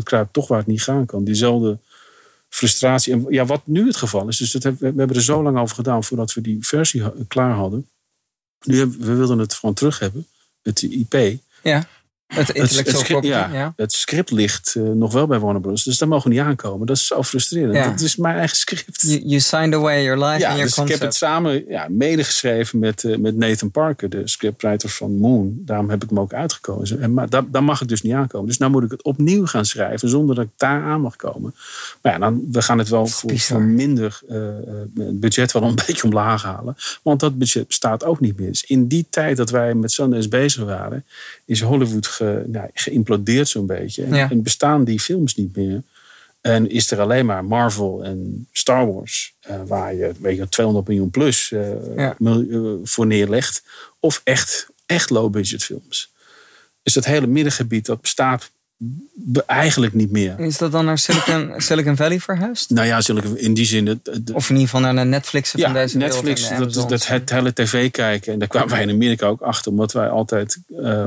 [0.05, 1.25] het toch waar het niet gaan kan.
[1.25, 1.79] Diezelfde
[2.49, 3.13] frustratie.
[3.13, 6.05] En ja, wat nu het geval is, dus we hebben er zo lang over gedaan
[6.05, 7.89] voordat we die versie klaar hadden.
[8.65, 10.27] Nu hebben, we wilden het gewoon terug hebben,
[10.63, 11.39] het IP.
[11.63, 11.89] Ja.
[12.27, 15.85] Het, het, het, script, ja, ja, het script ligt uh, nog wel bij Warner Bros.
[15.85, 16.87] Dus daar mogen we niet aankomen.
[16.87, 17.75] Dat is zo frustrerend.
[17.75, 17.91] Ja.
[17.91, 19.03] Dat is mijn eigen script.
[19.03, 20.95] You, you signed away your life ja, and your dus concept.
[20.95, 25.53] Ik heb het samen ja, medegeschreven met, uh, met Nathan Parker, de scriptwriter van Moon.
[25.59, 27.01] Daarom heb ik hem ook uitgekozen.
[27.01, 28.49] En, maar daar, daar mag ik dus niet aankomen.
[28.49, 31.55] Dus nu moet ik het opnieuw gaan schrijven zonder dat ik daar aan mag komen.
[32.03, 34.49] Maar ja, dan, we gaan het wel voor, voor, minder uh,
[34.95, 36.77] budget wel een beetje omlaag halen.
[37.03, 38.49] Want dat budget bestaat ook niet meer.
[38.49, 41.05] Dus in die tijd dat wij met Sundance bezig waren,
[41.45, 44.05] is Hollywood ge, nou, geïmplodeerd zo'n beetje.
[44.05, 44.31] En, ja.
[44.31, 45.83] en, bestaan die films niet meer.
[46.41, 50.87] En is er alleen maar Marvel en Star Wars, uh, waar je, weet je 200
[50.89, 52.15] miljoen plus uh, ja.
[52.19, 53.63] mil, voor neerlegt.
[54.01, 56.13] Of echt, echt low-budget films.
[56.83, 58.51] Dus dat hele middengebied, dat bestaat
[59.47, 60.41] eigenlijk niet meer.
[60.41, 62.71] Is dat dan naar Silicon, Silicon Valley verhuisd?
[62.71, 63.85] Nou ja, Silicon, in die zin.
[63.85, 67.07] De, de, of in ieder geval naar Netflix ja, van deze Netflix, dat, dat, dat,
[67.07, 68.33] het hele tv kijken.
[68.33, 69.71] En daar kwamen wij in Amerika ook achter.
[69.71, 71.07] Omdat wij altijd, uh,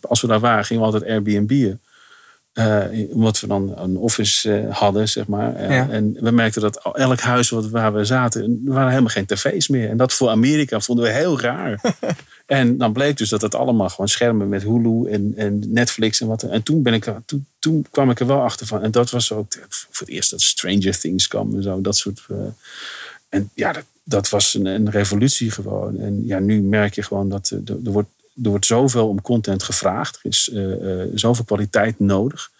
[0.00, 1.80] als we daar waren, gingen we altijd Airbnb'en.
[3.10, 5.72] Omdat we dan een office uh, hadden, zeg maar.
[5.72, 5.88] Ja.
[5.88, 9.88] En we merkten dat elk huis waar we zaten, er waren helemaal geen tv's meer.
[9.88, 11.80] En dat voor Amerika vonden we heel raar.
[12.46, 16.26] en dan bleek dus dat het allemaal gewoon schermen met Hulu en, en Netflix en
[16.26, 16.42] wat.
[16.42, 18.82] En toen, ben ik, toen, toen kwam ik er wel achter van.
[18.82, 21.80] En dat was ook voor het eerst dat Stranger Things kwam en zo.
[21.80, 22.26] Dat soort.
[23.28, 25.98] en ja, dat, dat was een, een, revolutie gewoon.
[25.98, 28.08] En ja, nu merk je gewoon dat er, er wordt
[28.42, 30.16] er wordt zoveel om content gevraagd.
[30.16, 32.50] Er is uh, uh, zoveel kwaliteit nodig.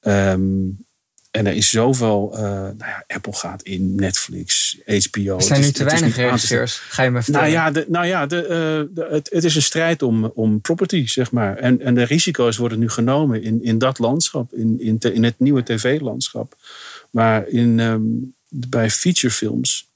[0.00, 0.84] Um,
[1.30, 2.30] en er is zoveel.
[2.34, 5.36] Uh, nou ja, Apple gaat in, Netflix, HBO.
[5.36, 6.76] Er zijn nu te weinig regisseurs.
[6.76, 7.50] Ga je me vertellen?
[7.50, 8.42] Nou ja, de, nou ja de,
[8.94, 11.56] de, het, het, is een strijd om, om property, zeg maar.
[11.56, 15.24] En, en de risico's worden nu genomen in, in dat landschap, in, in, te, in
[15.24, 16.56] het nieuwe tv-landschap.
[17.10, 19.88] Maar in, um, bij featurefilms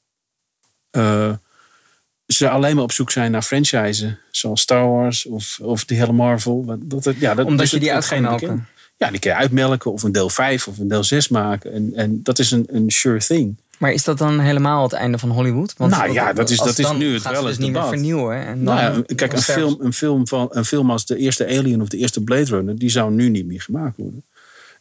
[2.32, 4.14] ze alleen maar op zoek zijn naar franchises.
[4.30, 6.64] Zoals Star Wars of, of de hele Marvel.
[6.64, 8.08] Dat, dat, ja, dat, Omdat dus je die uit.
[8.96, 11.72] Ja, die kun je uitmelken of een deel 5 of een deel 6 maken.
[11.72, 13.56] En, en dat is een, een sure thing.
[13.78, 15.74] Maar is dat dan helemaal het einde van Hollywood?
[15.76, 18.46] Want nou ja, dat is, dat is nu het wel dus het niet meer vernieuwen.
[18.46, 21.46] En dan, nou ja, kijk, een film, een, film van, een film als de eerste
[21.46, 22.78] Alien of de eerste Blade Runner...
[22.78, 24.24] die zou nu niet meer gemaakt worden.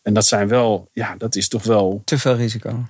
[0.01, 2.01] En dat zijn wel, ja, dat is toch wel...
[2.05, 2.85] Te veel risico.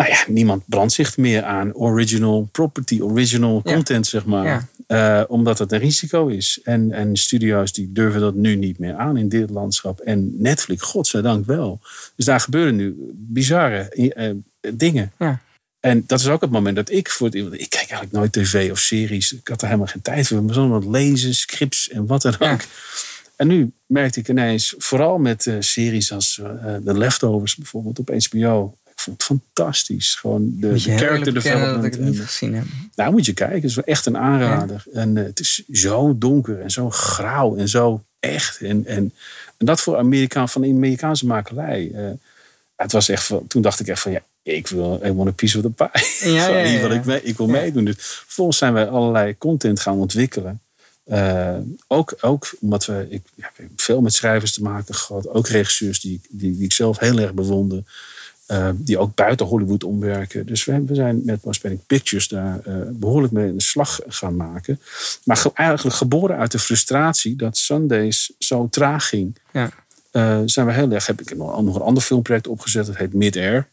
[0.00, 4.68] Nou ja, niemand brandt zich meer aan original property, original content, zeg maar.
[4.86, 5.20] Ja.
[5.20, 6.60] Uh, omdat het een risico is.
[6.62, 10.00] En, en studio's die durven dat nu niet meer aan in dit landschap.
[10.00, 11.80] En Netflix, godzijdank wel.
[12.16, 14.30] Dus daar gebeuren nu bizarre uh,
[14.74, 15.12] dingen.
[15.18, 15.40] Ja.
[15.80, 18.70] En dat is ook het moment dat ik voor het Ik kijk eigenlijk nooit tv
[18.70, 19.32] of series.
[19.32, 20.42] Ik had er helemaal geen tijd voor.
[20.42, 22.60] Maar zo'n lezen, scripts en wat dan ook.
[23.36, 26.34] En nu merkte ik ineens, vooral met uh, series als
[26.84, 28.78] The Leftovers bijvoorbeeld op HBO.
[29.00, 30.14] Ik vond het fantastisch.
[30.14, 31.74] Gewoon de, de character development.
[31.74, 32.64] dat ik het niet en, gezien heb.
[32.94, 33.56] Nou, moet je kijken.
[33.56, 34.84] Het is wel echt een aanrader.
[34.92, 35.00] Ja.
[35.00, 38.60] En uh, het is zo donker en zo grauw en zo echt.
[38.60, 39.14] En, en,
[39.56, 41.90] en dat voor Amerikaan, van de Amerikaanse makelij.
[41.94, 42.10] Uh,
[42.76, 45.58] het was echt toen dacht ik echt van ja, ik wil I want a piece
[45.58, 46.32] of the pie.
[46.32, 47.84] Ja, ja, ik, mee, ik wil meedoen.
[47.84, 50.60] Dus vervolgens zijn wij allerlei content gaan ontwikkelen.
[51.06, 55.28] Uh, ook, ook omdat we, ik, ja, veel met schrijvers te maken gehad.
[55.28, 57.82] Ook regisseurs die, die, die ik zelf heel erg bewonder.
[58.50, 60.46] Uh, die ook buiten Hollywood omwerken.
[60.46, 64.36] Dus we, we zijn met Prospering Pictures daar uh, behoorlijk mee in de slag gaan
[64.36, 64.80] maken.
[65.24, 69.38] Maar ge, eigenlijk geboren uit de frustratie dat Sundays zo traag ging.
[69.52, 69.70] Ja.
[70.46, 72.86] zijn we heel erg, heb ik nog, nog een ander filmproject opgezet.
[72.86, 73.68] Dat heet Mid-Air.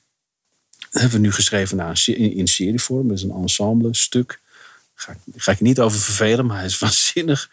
[0.90, 3.08] Dat hebben we nu geschreven naar een, in, in serievorm.
[3.08, 4.40] Dat is een ensemble stuk.
[4.96, 7.50] Ga ik, ga ik niet over vervelen, maar hij is waanzinnig.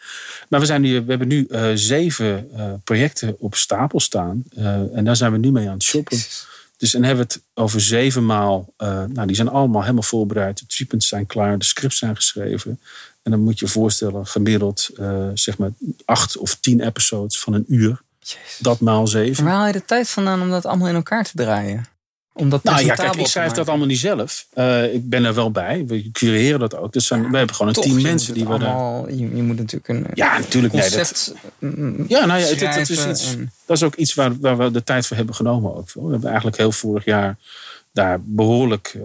[0.49, 2.49] Maar we, zijn nu, we hebben nu zeven
[2.83, 4.43] projecten op stapel staan.
[4.93, 6.17] En daar zijn we nu mee aan het shoppen.
[6.77, 8.73] Dus en hebben we het over zeven maal.
[8.77, 10.59] nou, die zijn allemaal helemaal voorbereid.
[10.59, 12.79] De treatments zijn klaar, de scripts zijn geschreven.
[13.21, 14.89] En dan moet je je voorstellen, gemiddeld
[15.33, 15.71] zeg maar
[16.05, 18.01] acht of tien episodes van een uur.
[18.19, 18.57] Jezus.
[18.59, 19.43] Dat maal zeven.
[19.43, 21.85] waar haal je de tijd vandaan om dat allemaal in elkaar te draaien?
[22.37, 24.47] Omdat nou ja, kijk, ik schrijf dat allemaal niet zelf.
[24.53, 25.83] Uh, ik ben er wel bij.
[25.87, 26.93] We cureren dat ook.
[26.93, 29.87] Dus zijn, we hebben gewoon een team mensen die we allemaal, je, je, moet natuurlijk
[29.87, 33.83] een ja, natuurlijk, concept nee, dat, Ja, nou ja, het, het, is iets, dat is
[33.83, 35.75] ook iets waar, waar we de tijd voor hebben genomen.
[35.75, 35.93] Ook.
[35.93, 37.37] We hebben eigenlijk heel vorig jaar
[37.95, 39.03] daar behoorlijk, uh,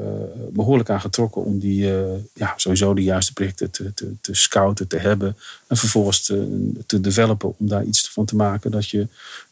[0.53, 2.03] behoorlijk aan getrokken om die, uh,
[2.35, 5.37] ja, sowieso de juiste projecten te, te, te scouten, te hebben.
[5.67, 8.71] En vervolgens te, te developen om daar iets van te maken.
[8.71, 9.07] Dat, je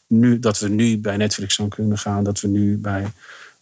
[0.07, 2.25] nu, dat we nu bij Netflix aan kunnen gaan.
[2.25, 3.07] Dat we nu bij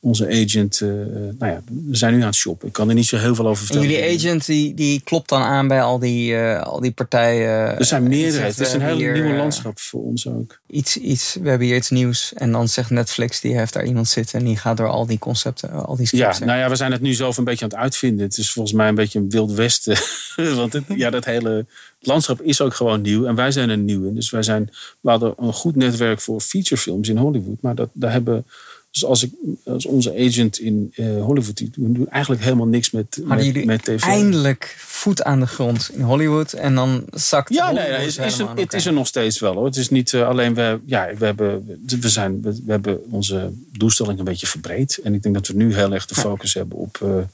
[0.07, 0.90] onze agent, uh,
[1.38, 2.69] nou ja, we zijn nu aan het shoppen.
[2.69, 3.88] Ik kan er niet zo heel veel over vertellen.
[3.88, 7.79] En jullie agent die, die klopt dan aan bij al die, uh, al die partijen.
[7.79, 8.45] Er zijn meerdere.
[8.45, 10.61] Het is een heel nieuwe landschap voor ons ook.
[10.66, 12.33] Iets, iets, we hebben hier iets nieuws.
[12.35, 14.38] En dan zegt Netflix, die heeft daar iemand zitten.
[14.38, 16.38] En die gaat door al die concepten, al die scripts.
[16.38, 18.27] Ja, nou ja, we zijn het nu zelf een beetje aan het uitvinden.
[18.27, 19.97] Het is volgens mij een beetje een wild westen.
[20.57, 21.66] Want het, ja, dat hele
[22.01, 23.27] landschap is ook gewoon nieuw.
[23.27, 24.14] En wij zijn er nieuw in.
[24.14, 27.62] Dus wij zijn, we hadden een goed netwerk voor featurefilms in Hollywood.
[27.62, 28.47] Maar dat, daar hebben
[28.96, 29.32] dus als, ik,
[29.64, 34.02] als onze agent in uh, Hollywood, die doen eigenlijk helemaal niks met, met, met, tv.
[34.02, 38.38] eindelijk voet aan de grond in Hollywood en dan zakt Ja, nee, nee is, is
[38.38, 39.64] er, het is er nog steeds wel hoor.
[39.64, 43.52] Het is niet uh, alleen, we, ja, we, hebben, we, zijn, we, we, hebben onze
[43.72, 45.00] doelstelling een beetje verbreed.
[45.02, 46.61] En ik denk dat we nu heel erg de focus ja.
[46.61, 47.26] hebben op,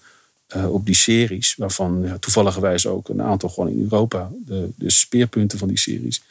[0.56, 1.54] uh, op die series.
[1.56, 6.22] Waarvan ja, toevalligerwijs ook een aantal gewoon in Europa, de, de speerpunten van die series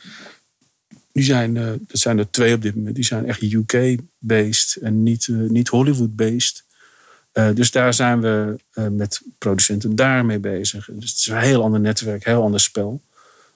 [1.13, 2.95] die zijn, uh, dat zijn er twee op dit moment.
[2.95, 6.63] Die zijn echt UK-based en niet, uh, niet Hollywood-based.
[7.33, 8.59] Uh, dus daar zijn we
[8.91, 10.89] met producenten daarmee bezig.
[10.91, 13.01] Dus het is een heel ander netwerk, heel ander spel.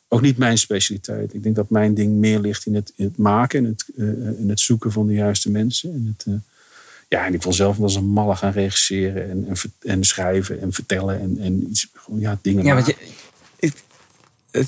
[0.08, 1.34] Ook niet mijn specialiteit.
[1.34, 3.86] Ik denk dat mijn ding meer ligt in het, in het maken en het,
[4.38, 5.94] in het zoeken van de juiste mensen.
[5.94, 6.42] En het,
[7.08, 10.74] ja, en ik wil zelf als een malle gaan regisseren en, en, en schrijven en
[10.74, 12.96] vertellen en, en iets, gewoon, ja, dingen ja, maken.
[12.96, 13.14] Want je,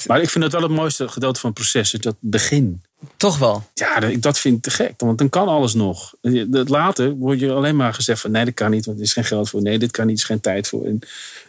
[0.07, 2.81] maar ik vind het wel het mooiste gedeelte van het proces, dat begin.
[3.17, 3.69] Toch wel?
[3.73, 4.93] Ja, dat vind ik te gek.
[4.97, 6.13] Want dan kan alles nog.
[6.49, 9.23] Later word je alleen maar gezegd van nee, dat kan niet, want er is geen
[9.25, 9.61] geld voor.
[9.61, 10.85] Nee, dit kan niet, er is geen tijd voor.
[10.85, 10.99] En,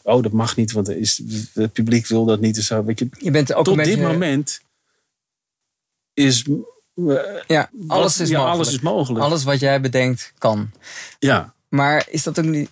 [0.02, 1.22] oh, dat mag niet, want er is,
[1.54, 2.54] het publiek wil dat niet.
[2.54, 4.60] Dus zo, weet je, je bent ook tot een dit moment
[6.14, 6.44] is
[7.46, 8.54] ja, alles, is, ja, mogelijk.
[8.54, 9.24] alles is mogelijk.
[9.24, 10.70] Alles wat jij bedenkt kan.
[11.18, 11.54] Ja.
[11.68, 12.70] Maar is dat ook niet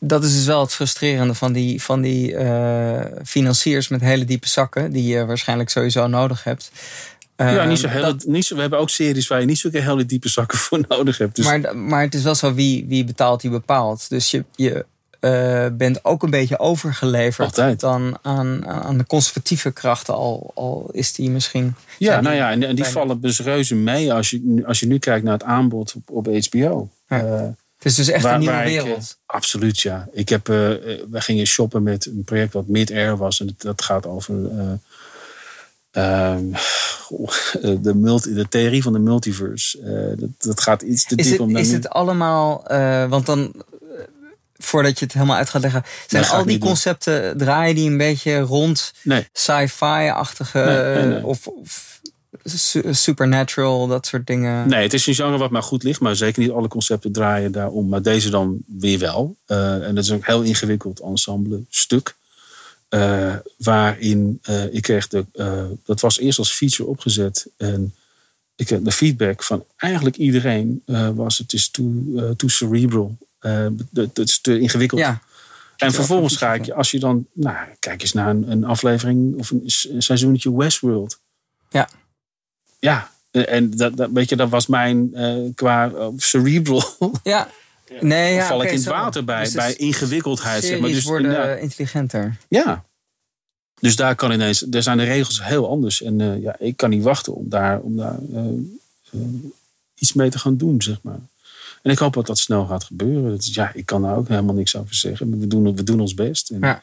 [0.00, 4.48] dat is dus wel het frustrerende van die, van die uh, financiers met hele diepe
[4.48, 6.70] zakken, die je waarschijnlijk sowieso nodig hebt.
[7.36, 9.80] Uh, ja, niet zo hele, niet zo, we hebben ook series waar je niet zulke
[9.80, 11.36] hele diepe zakken voor nodig hebt.
[11.36, 11.44] Dus.
[11.44, 14.08] Maar, maar het is wel zo wie, wie betaalt, die bepaalt.
[14.08, 14.84] Dus je, je
[15.20, 17.80] uh, bent ook een beetje overgeleverd Altijd.
[17.80, 21.74] dan aan, aan de conservatieve krachten, al, al is die misschien.
[21.98, 24.98] Ja, nou ja, en, en die vallen dus reuze mee als je, als je nu
[24.98, 26.88] kijkt naar het aanbod op, op HBO.
[27.08, 27.54] Ja.
[27.80, 29.18] Het is dus echt een nieuwe wereld.
[29.26, 30.08] absoluut, ja.
[30.12, 30.56] Ik heb, uh,
[31.10, 33.40] we gingen shoppen met een project wat mid-air was.
[33.40, 34.72] En dat gaat over uh,
[37.82, 39.78] de, multi, de theorie van de multiverse.
[40.18, 41.56] dat, dat gaat iets te diep om.
[41.56, 42.64] Is het allemaal,
[43.08, 43.54] want dan
[44.56, 45.84] voordat je het helemaal uit gaat leggen.
[46.06, 47.38] Zijn al die concepten, doen.
[47.38, 49.28] draaien die een beetje rond nee.
[49.32, 50.58] sci-fi-achtige
[51.04, 52.00] nee, of, of,
[52.90, 54.68] supernatural, dat soort dingen?
[54.68, 57.52] Nee, het is een genre wat mij goed ligt, maar zeker niet alle concepten draaien
[57.52, 57.88] daarom.
[57.88, 59.36] Maar deze dan weer wel.
[59.46, 62.16] Uh, en dat is een heel ingewikkeld ensemble stuk.
[62.90, 65.24] Uh, waarin uh, ik kreeg de.
[65.84, 67.46] dat was eerst als feature opgezet.
[67.56, 67.94] En
[68.56, 70.82] ik heb de feedback van eigenlijk iedereen
[71.14, 73.16] was: het is too, too cerebral.
[73.92, 75.00] het is te ingewikkeld.
[75.00, 75.22] Ja.
[75.76, 79.50] En vervolgens ga ik, als je dan, nou, kijk eens naar een, een aflevering of
[79.50, 81.20] een, een seizoentje Westworld.
[81.70, 81.88] Ja
[82.80, 86.84] ja, en dat, dat, weet je, dat was mijn uh, qua uh, cerebral.
[87.22, 87.48] Ja.
[88.00, 90.64] Nee, ja, val okay, ik in het water bij, dus bij ingewikkeldheid.
[90.64, 90.90] Zeg maar.
[90.90, 91.54] Dus worden ja.
[91.54, 92.36] intelligenter.
[92.48, 92.84] Ja.
[93.80, 96.02] Dus daar kan ineens, daar zijn de regels heel anders.
[96.02, 98.18] En uh, ja, ik kan niet wachten om daar, om daar
[99.94, 101.18] iets mee te gaan doen, zeg maar.
[101.82, 103.30] En ik hoop dat dat snel gaat gebeuren.
[103.30, 105.40] Dat, ja, ik kan daar ook helemaal niks over zeggen.
[105.40, 106.50] We doen, we doen ons best.
[106.50, 106.82] En, ja.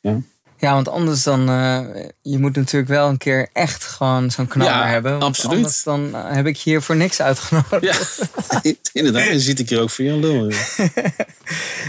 [0.00, 0.20] ja.
[0.58, 1.50] Ja, want anders dan...
[1.50, 1.80] Uh,
[2.22, 5.10] je moet natuurlijk wel een keer echt gewoon zo'n knaller Ja, hebben.
[5.10, 5.56] want absoluut.
[5.56, 7.82] Anders dan uh, heb ik je hier voor niks uitgenodigd.
[7.82, 9.28] Ja, inderdaad.
[9.28, 10.52] Dan zit ik hier ook voor Jan Lul.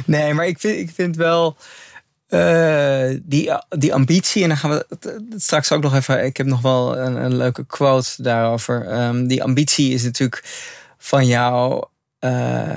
[0.05, 1.58] Nee, maar ik vind, ik vind wel
[2.27, 4.43] eh, die, die ambitie.
[4.43, 4.86] En dan gaan we
[5.38, 6.25] straks ook nog even.
[6.25, 8.88] Ik heb nog wel een, een leuke quote daarover.
[8.88, 10.43] Ehm, die ambitie is natuurlijk
[10.97, 11.86] van jou.
[12.19, 12.75] eh,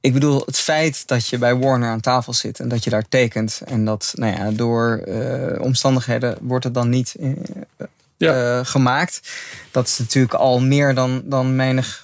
[0.00, 3.08] ik bedoel, het feit dat je bij Warner aan tafel zit en dat je daar
[3.08, 3.60] tekent.
[3.64, 7.30] En dat, nou ja, door eh, omstandigheden wordt het dan niet eh,
[8.16, 8.58] Ja.
[8.58, 9.20] eh, gemaakt.
[9.70, 12.00] Dat is natuurlijk al meer dan, dan menig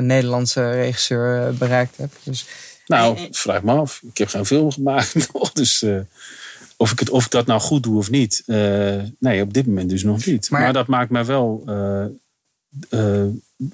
[0.00, 2.16] Nederlandse regisseur bereikt heeft.
[2.22, 2.46] Dus
[2.86, 4.00] Nou, vraag me af.
[4.10, 5.52] Ik heb geen film gemaakt nog.
[5.52, 5.84] Dus
[6.76, 8.42] of, ik het, of ik dat nou goed doe of niet.
[9.18, 10.50] nee, op dit moment dus nog niet.
[10.50, 11.64] Maar- Maar, dat maakt mij wel.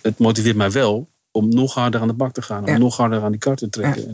[0.02, 2.66] het motiveert mij wel om nog harder aan de bak te gaan.
[2.68, 4.08] Om nog harder aan die kar te trekken.
[4.08, 4.12] En,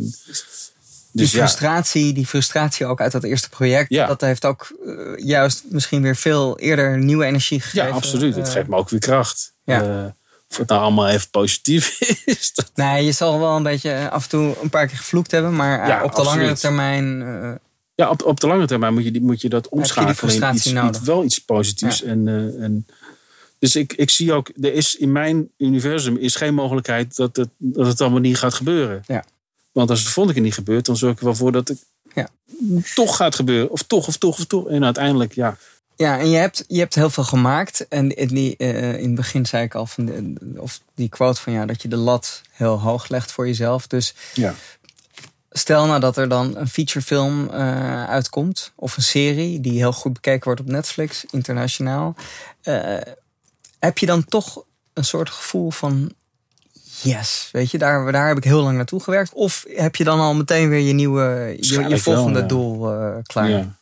[1.13, 4.07] die dus ja, frustratie, die frustratie ook uit dat eerste project, Ja.
[4.07, 4.93] dat heeft ook eh,
[5.27, 7.89] juist misschien weer veel eerder nieuwe energie gegeven.
[7.89, 8.35] ja, absoluut.
[8.37, 9.53] Het Eh, geeft me ook weer kracht.
[9.65, 9.83] ja.
[9.83, 10.05] Eh,
[10.51, 12.53] of het nou allemaal even positief is.
[12.55, 15.57] dat- Nee, je zal wel een beetje af en toe een paar keer gevloekt hebben,
[15.57, 16.61] maar Ja, op de langere absoluut.
[16.61, 17.59] termijn.
[17.95, 20.77] Ja, op, op de lange termijn moet je, die- moet je dat omschakelen in frustratie
[20.79, 22.03] iets, iets- wel iets positiefs.
[22.03, 22.29] En,
[22.61, 22.87] en,
[23.61, 27.49] dus ik, ik zie ook, er is in mijn universum is geen mogelijkheid dat het,
[27.59, 29.03] dat het allemaal niet gaat gebeuren.
[29.07, 29.25] Ja.
[29.73, 31.69] Want als het de volgende keer niet gebeurt, dan zorg ik er wel voor dat
[31.69, 32.29] het Ja.
[32.95, 33.71] toch gaat gebeuren.
[33.71, 34.69] Of toch, of toch, of toch.
[34.69, 35.57] En uiteindelijk, ja.
[35.97, 37.89] Ja, en je hebt, je hebt heel veel gemaakt.
[37.89, 41.53] En die, eh, in het begin zei ik al van de, of die quote van
[41.53, 43.87] jou dat je de lat heel hoog legt voor jezelf.
[43.87, 44.55] Dus ja.
[45.51, 50.13] stel nou dat er dan een featurefilm eh, uitkomt, of een serie die heel goed
[50.13, 52.15] bekeken wordt op Netflix, internationaal.
[52.63, 52.97] eh,
[53.81, 56.13] heb je dan toch een soort gevoel van
[57.03, 59.33] yes, weet je, daar, daar heb ik heel lang naartoe gewerkt?
[59.33, 62.47] Of heb je dan al meteen weer je nieuwe, je, je Waarschijnlijk wel, volgende ja.
[62.47, 63.49] doel eh, klaar?
[63.49, 63.79] ja.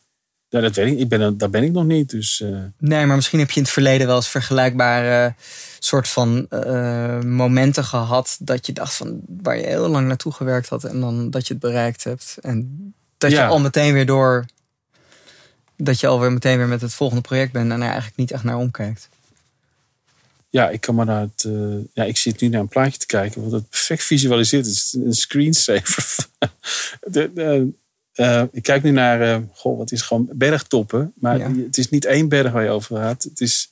[0.49, 0.99] Ja, dat weet ik.
[0.99, 2.09] ik ben, daar ben ik nog niet.
[2.09, 5.33] Dus eh, Nee, maar misschien heb je in het verleden wel eens vergelijkbare
[5.79, 10.69] soort van eh, momenten gehad dat je dacht van waar je heel lang naartoe gewerkt
[10.69, 14.45] had en dan dat je het bereikt hebt en dat je al meteen weer door
[15.77, 18.43] dat je alweer meteen weer met het volgende project bent en er eigenlijk niet echt
[18.43, 19.09] naar omkijkt.
[20.49, 21.43] Ja, ik kan maar naar het.
[21.43, 24.65] eh, ja, ik zit nu naar een plaatje te kijken, wat het perfect visualiseert.
[24.65, 26.17] Het is een screensaver.
[27.11, 27.67] de, de,
[28.13, 31.13] eh, ik kijk nu naar, eh, goh, wat is gewoon bergtoppen.
[31.15, 31.51] Maar Ja.
[31.65, 33.23] het is niet één berg waar je over gaat.
[33.23, 33.71] Het is,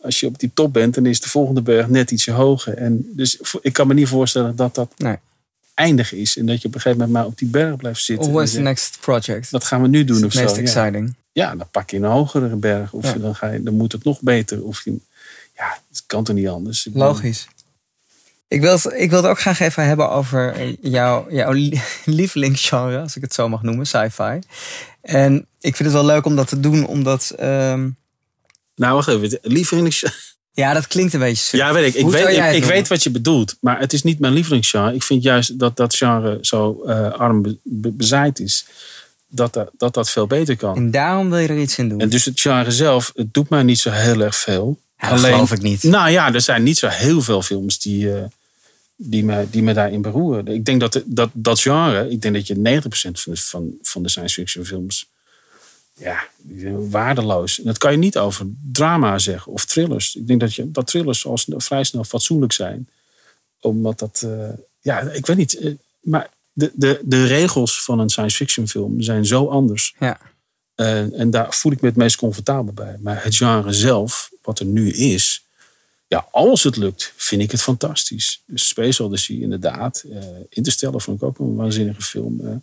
[0.00, 2.74] als je op die top bent, dan is de volgende berg net ietsje hoger.
[2.76, 5.16] En dus ik kan me niet voorstellen dat dat Nee.
[5.74, 6.36] eindig is.
[6.36, 8.26] En dat je op een gegeven moment maar op die berg blijft zitten.
[8.32, 9.50] What En is the next project?
[9.50, 10.60] Dat gaan we nu doen of het meest zo.
[10.60, 10.62] Ja.
[10.62, 11.14] exciting.
[11.32, 12.92] ja, dan pak je een hogere berg.
[12.92, 13.18] Of Ja.
[13.18, 14.64] dan, ga je, dan moet het nog beter.
[14.64, 14.96] Of je,
[15.54, 16.86] ja, het kan toch niet anders.
[16.86, 17.46] Ik Logisch.
[18.48, 22.98] Ik wil, het, ik wil het ook graag even hebben over jouw, jouw li- lievelingsgenre,
[23.00, 24.38] als ik het zo mag noemen, sci-fi.
[25.00, 27.30] En ik vind het wel leuk om dat te doen, omdat...
[27.38, 27.88] ehm,
[28.74, 29.38] Nou, wacht even.
[29.42, 30.04] Lievelings...
[30.52, 31.56] ja, dat klinkt een beetje.
[31.56, 31.94] Ja, weet ik.
[31.94, 33.56] Ik, Hoe weet, ik, ik weet wat je bedoelt.
[33.60, 34.94] Maar het is niet mijn lievelingsgenre.
[34.94, 38.66] Ik vind juist dat dat genre zo eh, arm be- be- bezaaid is.
[39.28, 40.76] Dat dat, dat dat veel beter kan.
[40.76, 42.00] En daarom wil je er iets in doen.
[42.00, 44.80] En dus het genre zelf, het doet mij niet zo heel erg veel.
[45.02, 45.82] Ja, dat geloof ik niet.
[45.82, 48.24] Nou ja, er zijn niet zo heel veel films die, eh,
[48.96, 50.46] die, me, die me daarin beroeren.
[50.46, 54.02] Ik denk dat dat, dat genre, ik denk dat je 90% van de, van, van
[54.02, 55.06] de science fiction films,
[55.94, 56.24] ja,
[56.90, 57.58] waardeloos.
[57.58, 60.16] En dat kan je niet over drama zeggen of thrillers.
[60.16, 62.88] Ik denk dat, je, dat thrillers al snel- vrij snel fatsoenlijk zijn.
[63.60, 64.48] Omdat dat, eh,
[64.80, 65.54] ja, ik weet niet.
[65.58, 69.94] eh, maar de, de, de regels van een science fiction film zijn zo anders.
[69.98, 70.18] Ja.
[70.74, 72.96] En, en daar voel ik me het meest comfortabel bij.
[73.00, 75.46] Maar het genre zelf, wat er nu is,
[76.06, 78.42] ja, als het lukt, vind ik het fantastisch.
[78.46, 80.04] Dus Space Odyssey, inderdaad.
[80.12, 82.40] Eh Interstellar vond ik ook een waanzinnige film.
[82.40, 82.54] eh.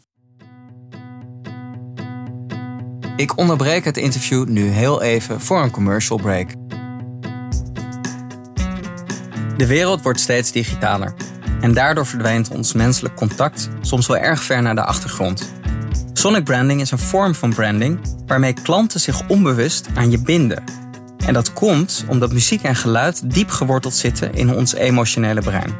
[3.15, 6.49] Ik onderbreek het interview nu heel even voor een commercial break.
[9.57, 11.13] De wereld wordt steeds digitaler.
[11.61, 15.49] En daardoor verdwijnt ons menselijk contact soms wel erg ver naar de achtergrond.
[16.19, 20.63] Sonic branding is een vorm van branding waarmee klanten zich onbewust aan je binden.
[21.25, 25.77] En dat komt omdat muziek en geluid diep geworteld zitten in ons emotionele brein.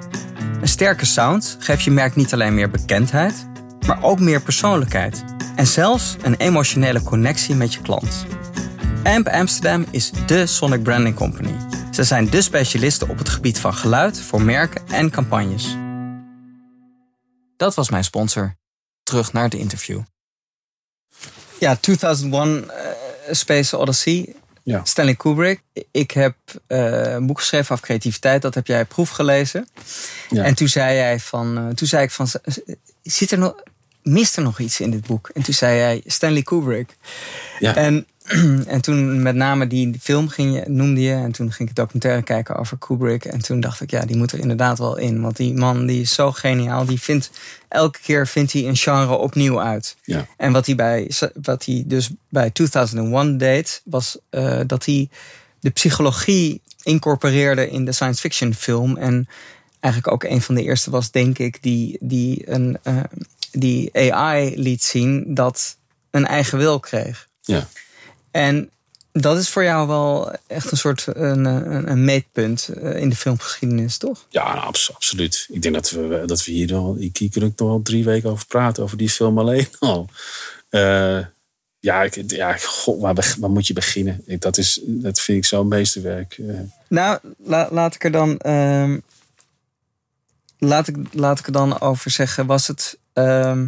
[0.61, 3.47] Een sterke sound geeft je merk niet alleen meer bekendheid,
[3.87, 5.23] maar ook meer persoonlijkheid.
[5.55, 8.25] En zelfs een emotionele connectie met je klant.
[9.03, 11.55] AMP Amsterdam is dé Sonic Branding Company.
[11.91, 15.77] Ze zijn dé specialisten op het gebied van geluid voor merken en campagnes.
[17.57, 18.55] Dat was mijn sponsor.
[19.03, 20.01] Terug naar het interview.
[21.59, 22.85] Ja, 2001 eh,
[23.31, 24.33] Space Odyssey.
[24.63, 24.81] Ja.
[24.83, 25.61] Stanley Kubrick.
[25.91, 26.35] Ik heb
[26.67, 28.41] eh, een boek geschreven over creativiteit.
[28.41, 29.67] Dat heb jij proef gelezen.
[30.29, 30.43] Ja.
[30.43, 32.27] En toen zei jij van, eh, toen zei ik van,
[33.03, 33.55] zit er nog
[34.03, 35.29] miste nog iets in dit boek.
[35.33, 36.97] En toen zei hij Stanley Kubrick.
[37.59, 37.75] Ja.
[37.75, 38.07] En,
[38.67, 41.13] en toen met name die film ging je, noemde je.
[41.13, 43.25] En toen ging ik documentaire kijken over Kubrick.
[43.25, 45.21] En toen dacht ik, ja, die moet er inderdaad wel in.
[45.21, 46.85] Want die man die is zo geniaal.
[46.85, 47.31] Die vindt,
[47.67, 49.95] elke keer vindt hij een genre opnieuw uit.
[50.03, 50.27] Ja.
[50.37, 51.11] En wat hij, bij,
[51.41, 55.09] wat hij dus bij 2001 deed, was uh, dat hij
[55.59, 58.97] de psychologie incorporeerde in de science fiction film.
[58.97, 59.27] En
[59.79, 63.03] eigenlijk ook een van de eerste was, denk ik, die, die, een, uh,
[63.51, 65.77] die AI liet zien dat
[66.11, 67.27] een eigen wil kreeg.
[67.41, 67.67] Ja.
[68.31, 68.69] En
[69.11, 73.15] dat is voor jou wel echt een soort een, een, een meetpunt eh, in de
[73.15, 74.25] filmgeschiedenis, toch?
[74.29, 75.47] Ja, nou, absoluut.
[75.51, 78.45] Ik denk dat we, dat we hier al, ik hier nog wel drie weken over
[78.45, 80.09] praten, over die film alleen al.
[80.69, 81.19] Uh,
[81.79, 84.21] ja, ik, ja god, waar, waar, moet je beginnen?
[84.25, 86.37] Ik, dat, is, dat vind ik zo'n meesterwerk.
[86.37, 86.59] Uh.
[86.87, 88.39] Nou, la, laat ik er dan.
[88.45, 88.97] Uh,
[90.57, 92.45] laat, ik, laat ik er dan over zeggen.
[92.45, 92.97] Was het.
[93.13, 93.61] Uh,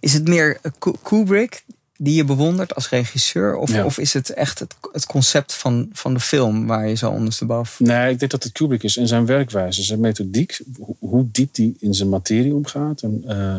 [0.00, 0.60] is het meer
[1.02, 1.64] Kubrick
[2.04, 3.56] die je bewondert als regisseur?
[3.56, 3.84] Of, Ja.
[3.84, 7.86] of is het echt het, het concept van, van de film waar je zo ondersteboven.
[7.86, 10.60] Nee, ik denk dat het Kubrick is en zijn werkwijze, zijn methodiek,
[10.98, 13.02] hoe, diep die in zijn materie omgaat.
[13.02, 13.56] En, uh,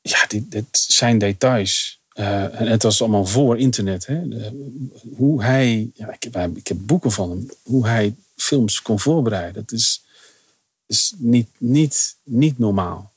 [0.00, 2.00] ja, die, dit zijn details.
[2.14, 4.06] Uh, en het was allemaal voor internet.
[4.06, 4.28] Hè?
[4.28, 4.68] De,
[5.16, 9.54] hoe hij, ja, ik, heb, ik heb boeken van hem, hoe hij films kon voorbereiden.
[9.54, 10.04] Dat is,
[10.86, 13.12] is niet, niet, niet normaal.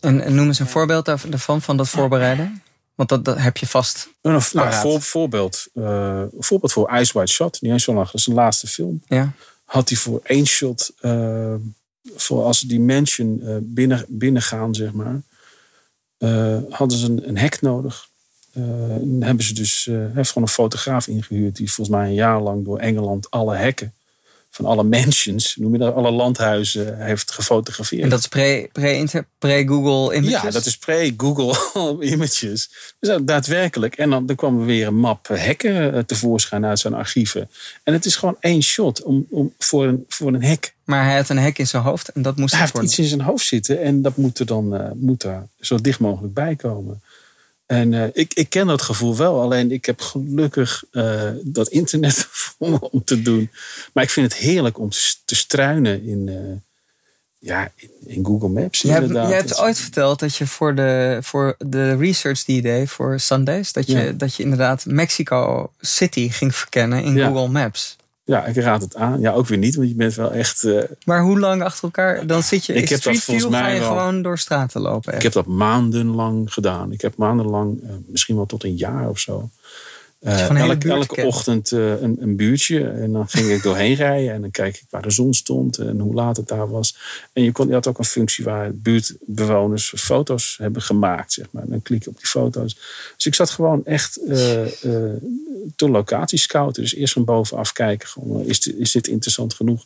[0.00, 2.62] En, en noem eens een voorbeeld daarvan, van dat voorbereiden.
[2.94, 4.08] Want dat, dat heb je vast.
[4.20, 5.84] Een nou, voor, voorbeeld, uh,
[6.18, 9.02] een voorbeeld voor Ice White Shot, niet eens zo lang, dat is zijn laatste film.
[9.06, 9.32] Ja.
[9.64, 11.54] Had hij voor één shot, uh,
[12.16, 15.22] voor als ze die mansion uh, binnen, binnengaan, zeg maar,
[16.18, 18.08] uh, hadden ze een, een hek nodig.
[18.52, 22.64] dan hebben ze dus, heeft gewoon een fotograaf ingehuurd die volgens mij een jaar lang
[22.64, 23.94] door Engeland alle hekken
[24.54, 28.02] van alle mansions, noem je dat, alle landhuizen heeft gefotografeerd.
[28.02, 29.64] En dat is pre-Google pre,
[30.08, 30.42] pre Images?
[30.42, 31.56] Ja, dat is pre-Google
[32.12, 32.70] Images.
[33.00, 33.96] Dus daadwerkelijk.
[33.96, 37.50] En dan, dan kwam er weer een map hekken tevoorschijn uit zijn archieven.
[37.82, 40.74] En het is gewoon één shot om, om, voor, een, voor een hek.
[40.84, 42.90] Maar hij had een hek in zijn hoofd en dat moest Hij heeft worden.
[42.90, 45.98] iets in zijn hoofd zitten en dat moet er dan uh, moet daar zo dicht
[45.98, 47.02] mogelijk bij komen.
[47.66, 52.28] En uh, ik, ik ken dat gevoel wel, alleen ik heb gelukkig uh, dat internet
[52.90, 53.50] om te doen.
[53.92, 54.90] Maar ik vind het heerlijk om
[55.24, 56.36] te, struinen in, uh,
[57.38, 58.80] ja, in, in, Google Maps.
[58.82, 62.62] Je hebt, je hebt ooit verteld dat je voor de, voor de research die je
[62.62, 64.12] deed voor Sundays, dat je, Ja.
[64.12, 67.26] dat je inderdaad Mexico City ging verkennen in Ja.
[67.26, 67.96] Google Maps.
[68.26, 69.20] Ja, ik raad het aan.
[69.20, 70.62] Ja, ook weer niet, want je bent wel echt.
[70.62, 72.26] uh, Maar hoe lang achter elkaar?
[72.26, 75.06] Dan zit je Ik in heb Street View, ga je wel- gewoon door straten lopen.
[75.12, 75.16] echt.
[75.16, 76.92] ik heb dat maandenlang gedaan.
[76.92, 79.50] Ik heb maandenlang, uh, misschien wel tot een jaar of zo.
[80.24, 82.88] Uh, hele elk, elke ochtend uh, een, een buurtje.
[82.88, 84.32] En dan ging ik doorheen rijden.
[84.32, 85.78] En dan kijk ik waar de zon stond.
[85.78, 86.96] En hoe laat het daar was.
[87.32, 91.32] En je, kon, je had ook een functie waar buurtbewoners foto's hebben gemaakt.
[91.32, 91.62] Zeg maar.
[91.62, 92.74] En dan klik je op die foto's.
[93.16, 94.34] Dus ik zat gewoon echt uh,
[95.76, 96.82] te locatie scouten.
[96.82, 98.08] Dus eerst van bovenaf kijken.
[98.08, 99.84] Gewoon, is, is dit interessant genoeg?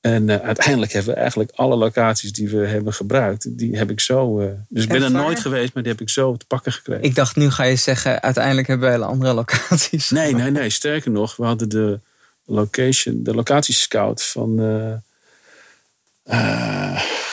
[0.00, 4.00] En uh, uiteindelijk hebben we eigenlijk alle locaties die we hebben gebruikt, die heb ik
[4.00, 4.40] zo.
[4.40, 7.04] Uh, dus ik ben er nooit geweest, maar die heb ik zo te pakken gekregen.
[7.04, 10.10] Ik dacht, nu ga je zeggen, uiteindelijk hebben we hele andere locaties.
[10.10, 10.70] Nee, nee, nee.
[10.70, 12.00] Sterker nog, we hadden de
[12.44, 14.60] location, de locatiescout van.
[14.60, 14.96] Uh,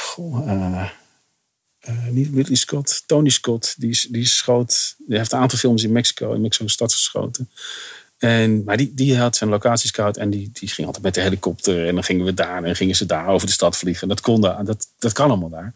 [0.01, 0.89] goh,
[2.09, 3.75] niet Ridley Scott, Tony Scott.
[3.77, 4.95] Die, die schoot.
[5.07, 7.49] Die heeft een aantal films in Mexico, in Mexico stad geschoten.
[8.17, 11.87] En, maar die, die had zijn locatiescout en die, die ging altijd met de helikopter.
[11.87, 14.07] En dan gingen we daar en gingen ze daar over de stad vliegen.
[14.07, 15.73] Dat kon daar, dat, dat kan allemaal daar.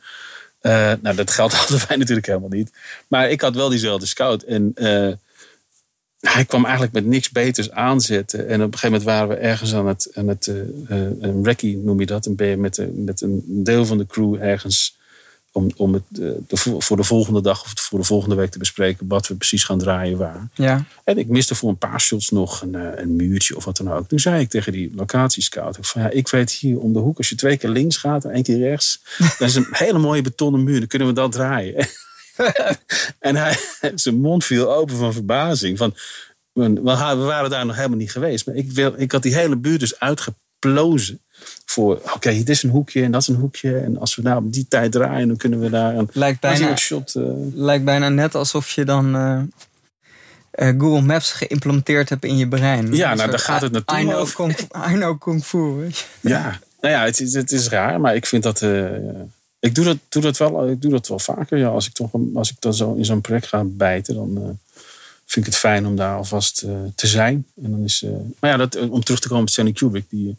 [0.61, 2.71] Uh, nou, dat geld hadden wij natuurlijk helemaal niet.
[3.07, 4.43] Maar ik had wel diezelfde scout.
[4.43, 5.11] En uh,
[6.19, 8.47] hij kwam eigenlijk met niks beters aanzetten.
[8.47, 10.55] En op een gegeven moment waren we ergens aan het, aan het uh,
[11.19, 12.27] een recce noem je dat.
[12.57, 14.99] Met, met een deel van de crew ergens
[15.51, 16.41] om, om het de,
[16.77, 19.77] voor de volgende dag of voor de volgende week te bespreken wat we precies gaan
[19.77, 20.49] draaien waar.
[20.53, 20.85] Ja.
[21.03, 23.91] En ik miste voor een paar shots nog een, uh, een muurtje of wat dan
[23.91, 24.07] ook.
[24.07, 27.29] Toen zei ik tegen die locatiescout van ja, ik weet hier om de hoek als
[27.29, 29.01] je twee keer links gaat en één keer rechts,
[29.37, 31.75] dan is een hele mooie betonnen muur, dan kunnen we dat draaien.
[33.19, 33.57] en hij,
[33.95, 35.77] zijn mond viel open van verbazing.
[35.77, 35.95] Van,
[36.53, 39.79] we waren daar nog helemaal niet geweest, maar ik, wil, ik had die hele buurt
[39.79, 41.21] dus uitgeplozen
[41.71, 43.77] voor, oké, okay, dit is een hoekje en dat is een hoekje.
[43.77, 46.75] En als we daar op die tijd draaien, dan kunnen we daar een, lijkt bijna,
[46.75, 47.15] shot.
[47.15, 47.23] Uh...
[47.53, 49.41] Lijkt bijna net alsof je dan uh,
[50.55, 52.95] uh, Google Maps geïmplementeerd hebt in je brein.
[52.95, 53.99] Ja, nou daar gaat het naartoe.
[53.99, 54.57] I know, kung,
[54.91, 55.89] I know kung fu.
[56.19, 58.61] Ja, nou ja, het is, het is raar, maar ik vind dat.
[58.61, 58.89] uh,
[59.59, 61.57] ik doe dat, doe dat wel, ik doe dat wel vaker.
[61.57, 64.59] Ja, als ik toch als ik dan zo in zo'n project ga bijten, dan
[65.25, 66.65] vind ik het fijn om daar alvast
[66.95, 67.45] te zijn.
[67.63, 68.05] En dan is,
[68.39, 70.37] maar ja, dat, om terug te komen op Stanley Kubrick, die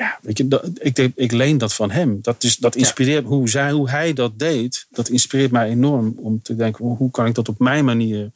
[0.00, 2.18] ja, weet je, dat, ik, ik leen dat van hem.
[2.22, 4.86] Dat, is, dat inspireert hoe, zij, hoe hij dat deed.
[4.90, 8.30] Dat inspireert mij enorm om te denken: hoe kan ik dat op mijn manier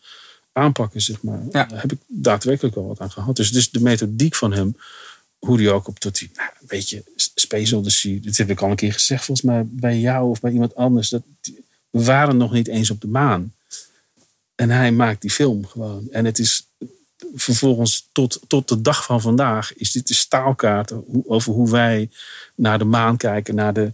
[0.53, 1.43] aanpakken, zeg maar.
[1.51, 1.65] Ja.
[1.65, 3.37] Daar heb ik daadwerkelijk wel wat aan gehad.
[3.37, 4.77] Dus, dus de methodiek van hem,
[5.39, 8.21] hoe die ook op tot die, nou, een beetje Space Odyssey.
[8.23, 11.09] Dit heb ik al een keer gezegd, volgens mij bij jou of bij iemand anders.
[11.09, 11.23] Dat,
[11.91, 13.53] we waren nog niet eens op de maan.
[14.55, 16.09] En hij maakt die film gewoon.
[16.11, 16.64] En het is
[17.35, 20.93] vervolgens tot, tot de dag van vandaag is dit de staalkaart
[21.27, 22.11] over hoe wij
[22.57, 23.93] naar de maan kijken, naar de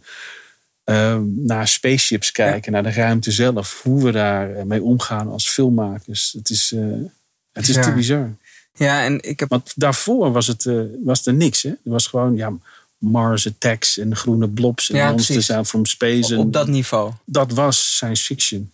[0.85, 5.51] ehm, naar spaceships kijken, naar de ruimte zelf, hoe we daar eh, mee omgaan als
[5.51, 6.33] filmmakers.
[6.33, 6.83] Het is, eh,
[7.53, 7.83] het is Ja.
[7.83, 8.37] te bizar.
[8.75, 11.63] Ja, en ik heb Want daarvoor was, het, eh, was er niks.
[11.63, 11.69] Hè?
[11.69, 12.53] Er was gewoon ja,
[12.99, 16.37] Mars Attacks en groene blobs en Ja, monsters out from space.
[16.37, 17.13] op En dat niveau.
[17.25, 18.71] dat was science fiction.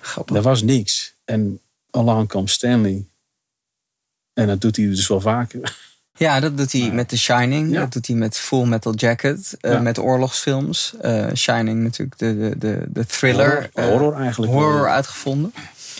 [0.00, 0.36] Grappig.
[0.36, 1.14] Er was niks.
[1.24, 1.60] En
[1.90, 3.04] along comes Stanley.
[4.38, 5.76] En dat doet hij dus wel vaker.
[6.16, 7.72] Ja, dat doet hij met The Shining.
[7.72, 7.80] Ja.
[7.80, 9.56] Dat doet hij met Full Metal Jacket.
[9.60, 9.80] eh.
[9.80, 10.94] Met oorlogsfilms.
[11.00, 13.46] Eh, Shining natuurlijk, de, de, de, de thriller.
[13.46, 14.52] Horror, eh, horror eigenlijk.
[14.52, 14.60] wel.
[14.62, 15.52] horror uitgevonden.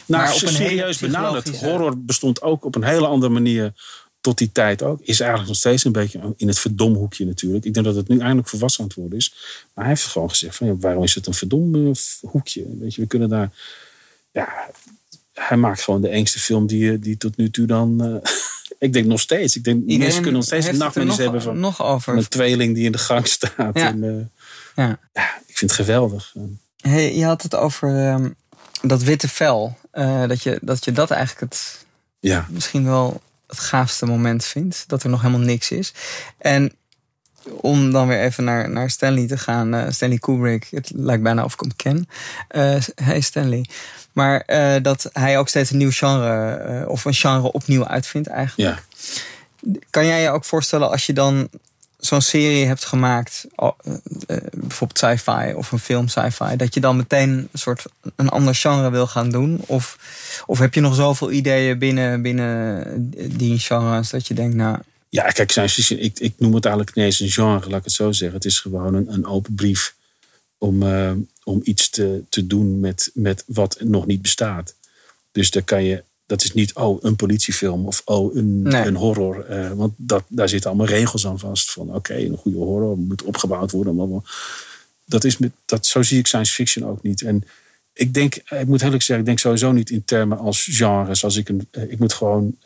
[0.06, 1.58] Nou, maar op een serieus benaderd.
[1.58, 3.72] Horror bestond ook op een hele andere manier
[4.20, 5.00] tot die tijd ook.
[5.02, 7.64] Is eigenlijk nog steeds een beetje in het verdomhoekje natuurlijk.
[7.64, 9.34] Ik denk dat het nu eindelijk volwassen aan het worden is.
[9.74, 12.64] Maar hij heeft gewoon gezegd van ja, waarom is het een verdomhoekje?
[12.80, 13.50] Weet je, we kunnen daar...
[14.32, 14.70] Ja,
[15.38, 18.04] hij maakt gewoon de engste film die, die tot nu toe dan...
[18.22, 18.32] eh,
[18.88, 19.56] ik denk nog steeds.
[19.56, 22.16] Ik denk mensen kunnen nog steeds er nachtmerries hebben van, nog over.
[22.16, 23.78] een tweeling die in de gang staat.
[23.78, 23.86] Ja.
[23.86, 24.98] En, eh, Ja.
[25.12, 26.34] ja, ik vind het geweldig.
[26.80, 28.30] Hey, je had het over ehm,
[28.82, 29.76] dat witte vel.
[29.90, 31.84] Eh, dat, je, dat je dat eigenlijk het,
[32.20, 34.84] Ja, misschien wel het gaafste moment vindt.
[34.86, 35.92] Dat er nog helemaal niks is.
[36.38, 36.72] En
[37.60, 39.74] om dan weer even naar, naar Stanley te gaan.
[39.74, 40.66] eh, Stanley Kubrick.
[40.70, 42.08] Het lijkt bijna of ik hem ken.
[42.48, 43.64] Eh hey Stanley.
[44.12, 46.84] Maar eh, dat hij ook steeds een nieuw genre.
[46.88, 48.78] of een genre opnieuw uitvindt eigenlijk.
[48.78, 48.86] ja.
[49.90, 51.48] Kan jij je ook voorstellen als je dan
[51.98, 53.46] zo'n serie hebt gemaakt,
[54.50, 57.84] bijvoorbeeld sci-fi of een film sci-fi, dat je dan meteen een soort
[58.16, 59.60] een ander genre wil gaan doen?
[59.66, 59.98] Of,
[60.46, 62.84] of heb je nog zoveel ideeën binnen, binnen
[63.36, 64.78] die genres dat je denkt, nou,
[65.08, 67.92] Ja, kijk, science ik, ik noem het eigenlijk niet eens een genre, laat ik het
[67.92, 68.36] zo zeggen.
[68.36, 69.94] Het is gewoon een, een open brief
[70.58, 71.12] om, eh,
[71.44, 74.74] om iets te, te doen met, met wat nog niet bestaat.
[75.32, 78.86] Dus daar kan je, dat is niet, oh, een politiefilm of oh, een, Nee.
[78.86, 79.44] een horror.
[79.44, 81.70] eh, want dat, daar zitten allemaal regels aan vast.
[81.70, 83.94] Van oké, een goede horror moet opgebouwd worden.
[83.94, 84.30] blablabla.
[85.04, 87.22] Dat is met, dat, zo zie ik science fiction ook niet.
[87.22, 87.44] En
[87.92, 91.24] ik denk, ik moet eerlijk zeggen, ik denk sowieso niet in termen als genres.
[91.24, 92.56] Als ik, een, eh, ik moet gewoon,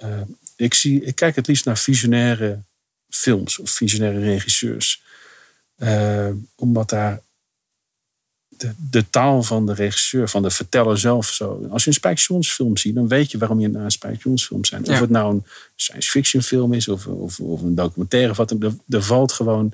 [0.62, 2.62] ik, zie, ik kijk het liefst naar visionaire
[3.08, 5.02] films of visionaire regisseurs.
[5.76, 7.20] Eh, omdat daar
[8.48, 11.66] de, de taal van de regisseur, van de verteller zelf zo.
[11.70, 12.20] Als je een Spike
[12.78, 14.88] ziet, dan weet je waarom je naar een Spike film bent.
[14.88, 15.44] Of het nou een
[15.76, 18.30] science fiction film is of, of, of een documentaire.
[18.30, 19.72] Of wat, dan- er, er valt gewoon.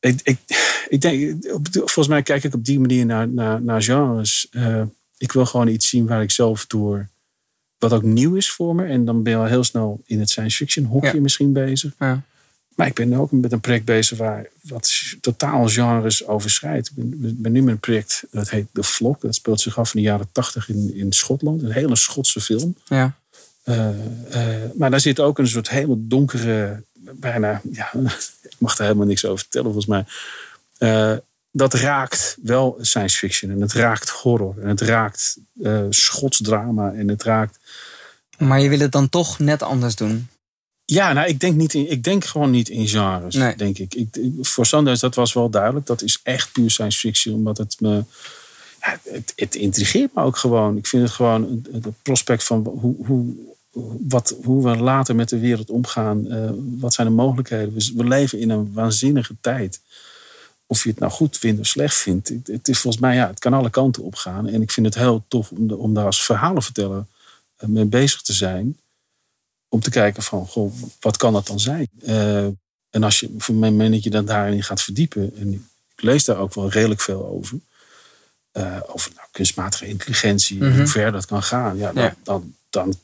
[0.00, 0.38] Ik, ik,
[0.88, 4.48] ik denk, volgens mij kijk ik op die manier naar, naar, naar genres.
[4.50, 4.82] Eh,
[5.16, 7.08] ik wil gewoon iets zien waar ik zelf door.
[7.80, 8.84] Wat ook nieuw is voor me.
[8.84, 11.20] En dan ben je al heel snel in het science fiction hokje Ja.
[11.20, 11.92] misschien bezig.
[11.98, 12.22] ja.
[12.74, 16.88] Maar ik ben ook met een project bezig waar wat totaal genres overschrijdt.
[16.88, 19.20] Ik ben, ik ben nu met een project dat heet The Flock.
[19.20, 21.62] Dat speelt zich af in de jaren tachtig in, in Schotland.
[21.62, 22.76] Een hele Schotse film.
[22.88, 23.18] ja.
[23.64, 23.88] Eh,
[24.30, 26.82] eh, maar daar zit ook een soort hele donkere,
[27.14, 27.90] bijna, ja,
[28.42, 30.04] ik mag daar helemaal niks over vertellen volgens mij.
[30.78, 31.16] Eh,
[31.52, 36.92] dat raakt wel science fiction en het raakt horror en het raakt eh Schots drama
[36.92, 37.58] en het raakt
[38.38, 40.28] Maar je wil het dan toch net anders doen.
[40.84, 43.56] Ja, nou, ik denk, niet in, ik denk gewoon niet in genres, Nee.
[43.56, 43.94] denk ik.
[43.94, 44.08] ik.
[44.40, 45.86] Voor Sundance, dat was wel duidelijk.
[45.86, 48.04] Dat is echt puur science fiction, omdat het me...
[48.80, 50.76] Ja, het, het intrigeert me ook gewoon.
[50.76, 53.34] Ik vind het gewoon het prospect van hoe, hoe,
[54.08, 56.26] wat, hoe we later met de wereld omgaan.
[56.30, 57.74] eh, wat zijn de mogelijkheden?
[57.74, 59.80] We, we leven in een waanzinnige tijd.
[60.70, 62.28] Of je het nou goed vindt of slecht vindt.
[62.44, 64.48] Het, is volgens mij, ja, het kan alle kanten op gaan.
[64.48, 67.04] En ik vind het heel tof om, de- om daar als verhalenverteller
[67.56, 68.78] eh, mee bezig te zijn
[69.68, 71.88] om te kijken van, goh, wat kan dat dan zijn?
[72.02, 72.44] Eh,
[72.90, 76.38] en als je, voor mijn dat je dan daarin gaat verdiepen, en ik lees daar
[76.38, 77.58] ook wel redelijk veel over,
[78.52, 80.76] eh, over nou, kunstmatige intelligentie, en Mhm.
[80.78, 82.14] hoe ver dat kan gaan, ja, dan, Ja.
[82.22, 82.94] Dan, dan,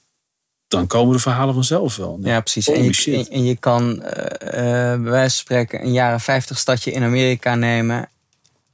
[0.69, 2.19] dan komen de verhalen vanzelf wel.
[2.23, 2.67] Ja, precies.
[2.67, 3.29] Holy En je, shit.
[3.29, 7.55] en je kan eh, eh, bij wijze van spreken een jaren 50 stadje in Amerika
[7.55, 8.09] nemen.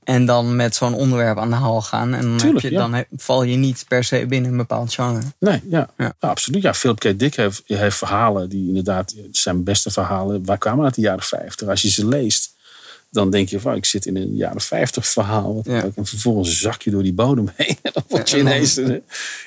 [0.05, 2.15] En dan met zo'n onderwerp aan de haal gaan.
[2.15, 2.89] En dan, Tuurlijk, heb je, ja.
[2.89, 5.21] dan val je niet per se binnen een bepaald genre.
[5.39, 6.15] Nee, ja, Ja.
[6.21, 6.29] ja.
[6.29, 6.63] absoluut.
[6.63, 7.19] Ja, Philip K.
[7.19, 10.45] Dick heeft, heeft verhalen die inderdaad zijn beste verhalen.
[10.45, 11.69] Waar kwamen uit de jaren 50?
[11.69, 12.52] Als je ze leest,
[13.13, 15.55] dan denk je van, ik zit in een jaren 50 verhaal.
[15.55, 15.83] Wat Ja.
[15.95, 17.77] En vervolgens zak je door die bodem heen.
[17.83, 19.03] En dan word je ineens in een,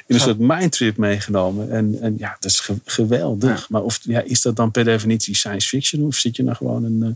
[0.08, 1.72] in een soort mindtrip meegenomen.
[1.72, 3.60] En, en ja, dat is ge- geweldig.
[3.60, 3.66] Ja.
[3.70, 6.06] Maar of, ja, is dat dan per definitie science fiction?
[6.06, 7.04] Of zit je nou gewoon een...
[7.04, 7.10] eh,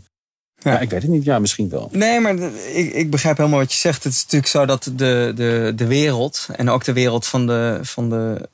[0.64, 0.72] Ja.
[0.72, 0.80] ja.
[0.80, 1.24] ik weet het niet.
[1.24, 1.88] Ja, misschien wel.
[1.92, 2.38] Nee, maar
[2.74, 4.04] ik, ik begrijp helemaal wat je zegt.
[4.04, 7.78] Het is natuurlijk zo dat de, de, de wereld, en ook de wereld van de,
[7.82, 8.48] van de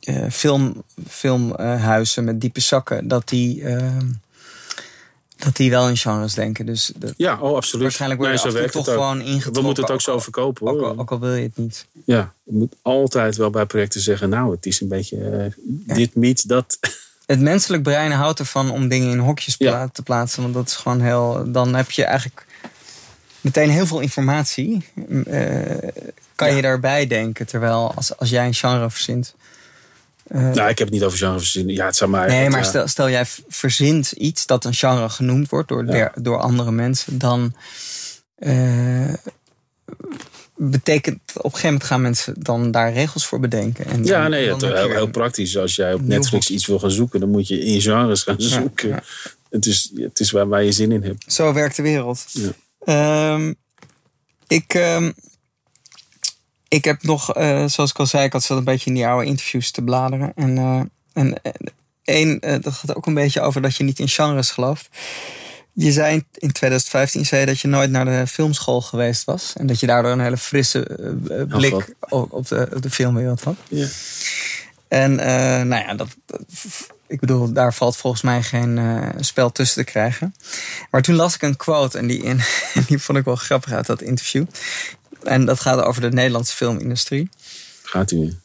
[0.00, 3.96] eh, film, filmhuizen met diepe zakken, dat die, eh,
[5.36, 6.66] dat die wel in genres denken.
[6.66, 7.82] Dus dat, Ja, oh, absoluut.
[7.82, 8.94] waarschijnlijk word je Nee, toch ook.
[8.94, 9.52] gewoon ingetrokken.
[9.52, 10.86] We moeten het ook ook zo verkopen Ook, hoor.
[10.88, 11.86] al- ook al wil je het niet.
[12.04, 15.52] Ja, je moet altijd wel bij projecten zeggen, nou, het is een beetje
[15.86, 16.78] eh, dit meets dat.
[17.26, 19.88] Het menselijk brein houdt ervan om dingen in hokjes pla- Ja.
[19.92, 20.42] te plaatsen.
[20.42, 21.44] Want dat is gewoon heel.
[21.52, 22.46] Dan heb je eigenlijk
[23.40, 24.84] meteen heel veel informatie.
[25.26, 25.60] eh,
[26.34, 26.56] kan Ja.
[26.56, 27.46] je daarbij denken.
[27.46, 29.34] Terwijl als, als jij een genre verzint.
[30.28, 31.74] Eh, nou, ik heb het niet over genre verzinnen.
[31.74, 32.28] Ja, het zou maar.
[32.28, 35.90] nee, het, maar stel, stel jij verzint iets dat een genre genoemd wordt door, Ja.
[35.92, 37.18] der- door andere mensen.
[37.18, 37.54] Dan.
[38.36, 39.12] eh,
[40.56, 43.84] betekent op een gegeven moment gaan mensen dan daar regels voor bedenken.
[43.86, 45.56] En Ja, dan- nee, dan het, heel, heel praktisch.
[45.56, 48.88] Als jij op Netflix iets wil gaan zoeken, dan moet je in genres gaan zoeken.
[48.88, 49.02] ja.
[49.50, 51.32] Het, is, het is waar, waar je zin in hebt.
[51.32, 52.24] Zo werkt de wereld.
[52.32, 52.50] Ja.
[52.84, 53.52] Ehm,
[54.46, 55.12] ik, ehm,
[56.68, 59.06] ik heb nog, eh, zoals ik al zei, ik had zat een beetje in die
[59.06, 60.32] oude interviews te bladeren.
[60.34, 60.80] En, eh,
[61.12, 61.52] en eh,
[62.04, 64.88] één, dat gaat ook een beetje over dat je niet in genres gelooft.
[65.72, 69.52] Je zei in 2015 zei dat je nooit naar de filmschool geweest was.
[69.56, 70.98] En dat je daardoor een hele frisse
[71.48, 73.56] blik op, op, de, op de filmwereld had.
[73.68, 73.86] Ja.
[74.88, 75.14] En
[75.68, 76.40] nou ja, dat, dat-
[77.08, 78.80] ik bedoel, daar valt volgens mij geen
[79.20, 80.34] spel tussen te krijgen.
[80.90, 82.40] Maar toen las ik een quote en die, en
[82.86, 84.44] die vond ik wel grappig uit dat interview.
[85.22, 87.28] En dat gaat over de Nederlandse filmindustrie.
[87.82, 88.38] Gaat u.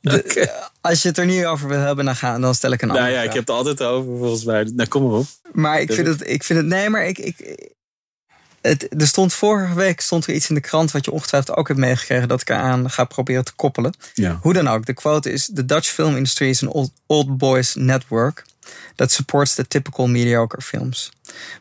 [0.00, 2.88] De- Als je het er niet over wil hebben, dan, gaan, dan stel ik een
[2.90, 4.70] andere Nou ja, ik heb het altijd over volgens mij.
[4.74, 5.26] Nou, kom maar op.
[5.52, 7.58] Maar ik vind het, ik vind het nee, maar ik, ik,
[8.60, 11.68] het, er stond vorige week stond er iets in de krant wat je ongetwijfeld ook
[11.68, 13.94] hebt meegekregen dat ik eraan ga proberen te koppelen.
[14.14, 14.38] Ja.
[14.42, 17.74] Hoe dan ook, de quote is: The Dutch film industry is an old, old boys
[17.74, 18.44] network
[18.96, 21.10] that supports the typical mediocre films.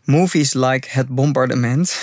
[0.03, 1.95] Movies like Het Bombardement.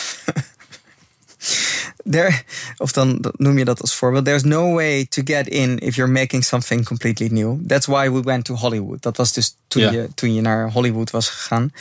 [2.11, 2.33] There,
[2.77, 4.25] of dan noem je dat als voorbeeld.
[4.25, 7.67] There's no way to get in if you're making something completely new.
[7.67, 9.03] That's why we went to Hollywood.
[9.03, 11.73] Dat was dus toen, je, toen je naar Hollywood was gegaan.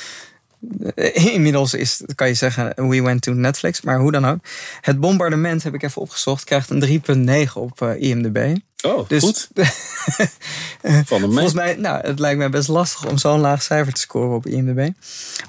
[0.96, 3.82] Eh, Inmiddels is, kan je zeggen, we went to Netflix.
[3.82, 4.38] Maar hoe dan ook.
[4.82, 7.02] Het bombardement, heb ik even opgezocht, krijgt een
[7.48, 8.56] 3,9 op eh, IMDb.
[8.86, 9.50] Oh, Dus goed.
[11.06, 14.36] Van Volgens mij, nou, het lijkt mij best lastig om zo'n laag cijfer te scoren
[14.36, 14.90] op IMDb.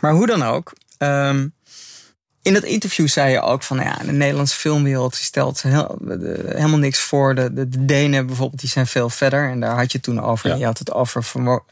[0.00, 0.72] Maar hoe dan ook.
[0.98, 1.48] ehm,
[2.42, 6.78] in dat interview zei je ook van, ja, de Nederlandse filmwereld stelt heel- de- helemaal
[6.78, 7.34] niks voor.
[7.34, 9.50] De, de, de Denen bijvoorbeeld, die zijn veel verder.
[9.50, 10.48] En daar had je toen over.
[10.48, 10.54] Ja.
[10.56, 11.62] Je had het over van,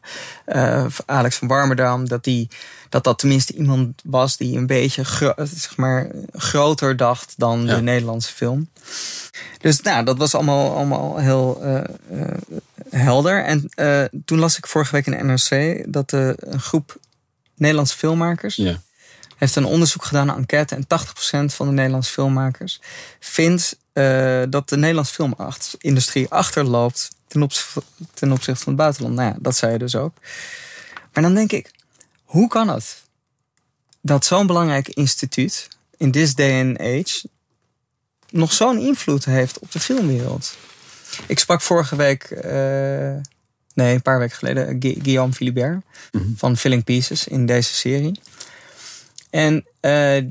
[0.44, 2.08] eh, Alex van Warmerdam.
[2.08, 2.48] Dat, die,
[2.88, 5.04] dat dat tenminste iemand was die een beetje
[5.44, 7.74] zeg maar, groter dacht dan Ja.
[7.74, 8.68] de Nederlandse film.
[9.60, 12.36] Dus nou, dat was allemaal, allemaal heel eh, eh,
[12.90, 13.44] helder.
[13.44, 13.68] En
[14.24, 16.96] toen las ik vorige week in NRC dat een groep
[17.54, 18.80] Nederlandse filmmakers Ja.
[19.38, 20.74] Heeft een onderzoek gedaan, een enquête.
[20.74, 22.80] En 80% van de Nederlandse filmmakers
[23.20, 27.76] vindt eh, dat de Nederlandse filmindustrie achterloopt ten, opz-
[28.14, 29.14] ten opzichte van het buitenland.
[29.14, 30.14] Nou ja, dat zei je dus ook.
[31.12, 31.70] Maar dan denk ik,
[32.24, 33.02] hoe kan het
[34.02, 37.28] dat zo'n belangrijk instituut in this day and age
[38.30, 40.56] nog zo'n invloed heeft op de filmwereld?
[41.26, 42.50] Ik sprak vorige week, eh,
[43.74, 45.84] nee, een paar weken geleden, Gu- Guillaume Philibert
[46.36, 48.20] van Filling Pieces in deze serie.
[49.30, 50.22] En eh,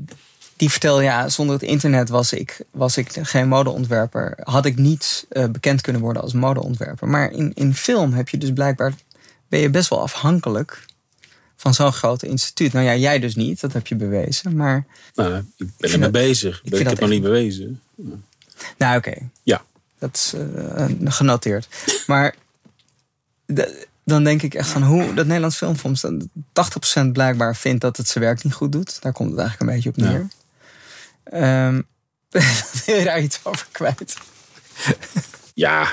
[0.56, 4.38] die vertelde, ja, zonder het internet was ik, was ik geen modeontwerper.
[4.42, 7.08] Had ik niet eh, bekend kunnen worden als modeontwerper.
[7.08, 8.92] Maar in, in film heb je dus blijkbaar,
[9.48, 10.84] ben je best wel afhankelijk
[11.56, 12.72] van zo'n groot instituut.
[12.72, 14.56] Nou ja, jij dus niet, dat heb je bewezen.
[14.56, 14.84] Maar,
[15.14, 16.60] Nou, ik ben ermee bezig.
[16.64, 17.80] ik Ik, heb het nog echt- niet bewezen.
[18.78, 19.64] nou oké, Ja.
[19.98, 20.32] dat is
[20.74, 21.68] eh, genoteerd.
[22.06, 22.34] Maar
[23.46, 26.00] de- dan denk ik echt van hoe dat Nederlands Filmfonds...
[26.00, 26.26] dat
[27.00, 29.02] 80% blijkbaar vindt dat het zijn werk niet goed doet.
[29.02, 30.10] Daar komt het eigenlijk een beetje op Ja.
[30.10, 30.28] neer.
[31.24, 31.82] Ehm,
[32.86, 34.16] wil je daar iets over kwijt?
[35.54, 35.92] Ja,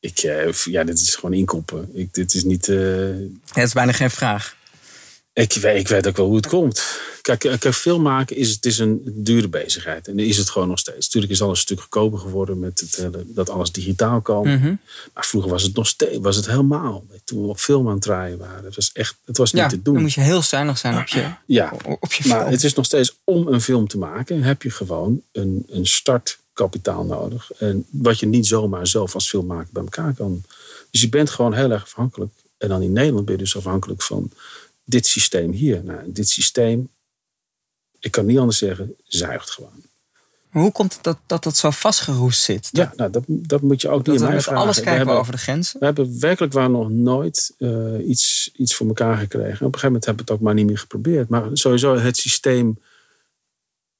[0.00, 1.90] ik, eh, ja, dit is gewoon inkoppen.
[1.92, 2.68] Ik, dit is niet...
[2.68, 4.56] eh, Ja, het is bijna geen vraag.
[5.38, 6.84] Ik weet, ik weet ook wel hoe het komt.
[7.22, 10.08] Kijk, eh, kijk film maken is, het is een dure bezigheid.
[10.08, 11.04] En is het gewoon nog steeds.
[11.06, 14.48] Natuurlijk is alles een stuk goedkoper geworden met het, hele- dat alles digitaal kan.
[14.48, 14.74] Mhm.
[15.14, 17.04] Maar vroeger was het nog steeds, was het helemaal.
[17.24, 18.64] Toen we op film aan het draaien waren.
[18.64, 20.02] Het was echt, het was niet Ja, te dan doen.
[20.02, 21.24] moet je heel zuinig zijn op je,
[21.58, 22.50] Ja, op je maar film.
[22.52, 24.42] het is nog steeds om een film te maken.
[24.42, 27.50] Heb je gewoon een, een startkapitaal nodig.
[27.58, 30.42] En wat je niet zomaar zelf als filmmaker bij elkaar kan.
[30.90, 32.32] Dus je bent gewoon heel erg afhankelijk.
[32.58, 34.30] En dan in Nederland ben je dus afhankelijk van
[34.88, 35.84] dit systeem hier.
[35.84, 36.88] Nou, dit systeem
[38.00, 39.82] ik kan niet anders zeggen, zuigt gewoon.
[40.50, 42.68] Maar hoe komt het dat dat, dat zo vastgeroest zit?
[42.72, 44.62] Ja, nou, dat, dat moet je ook niet aan mij vragen.
[44.62, 45.78] alles kijken we hebben- over de grenzen.
[45.78, 49.46] We hebben werkelijk waar nog nooit eh, iets, iets voor elkaar gekregen.
[49.66, 51.28] Op een gegeven moment hebben we het ook maar niet meer geprobeerd.
[51.28, 52.78] Maar sowieso het systeem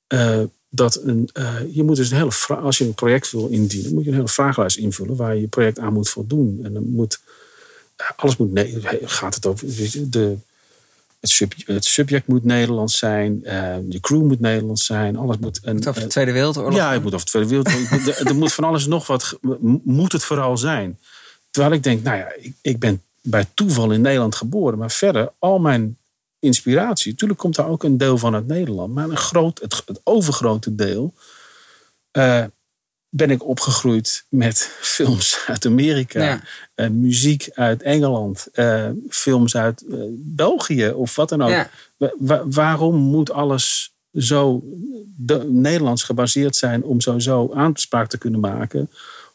[0.06, 1.30] eh, dat een.
[1.32, 4.16] eh, je moet dus een hele als je een project wil indienen, moet je een
[4.16, 6.60] hele vragenlijst invullen waar je je project aan moet voldoen.
[6.62, 7.20] En dan moet
[8.16, 8.52] alles moet.
[8.52, 9.66] Nee, gaat het over
[10.10, 10.36] de.
[11.28, 15.60] Het, sub, het subject moet Nederlands zijn, eh, de crew moet Nederlands zijn, alles moet.
[15.62, 16.74] En, Het over de Tweede Wereldoorlog.
[16.74, 18.06] ja, het moet over de Tweede Wereldoorlog.
[18.18, 19.38] er, er moet van alles nog wat.
[19.84, 20.98] Moet het vooral zijn.
[21.50, 24.78] Terwijl ik denk, nou ja, ik, ik ben bij toeval in Nederland geboren.
[24.78, 25.98] Maar verder, al mijn
[26.38, 27.10] inspiratie.
[27.10, 28.94] Natuurlijk komt daar ook een deel van uit Nederland.
[28.94, 31.14] Maar een groot, het, het overgrote deel.
[32.10, 32.44] eh,
[33.10, 36.22] ben ik opgegroeid met films uit Amerika.
[36.24, 36.40] Ja.
[36.74, 38.46] eh, muziek uit Engeland.
[38.52, 41.48] eh, films uit eh, België of wat dan ook.
[41.50, 41.70] Ja.
[41.96, 44.62] Wa- wa- waarom moet alles zo
[45.16, 48.90] de- Nederlands gebaseerd zijn om sowieso aanspraak te kunnen maken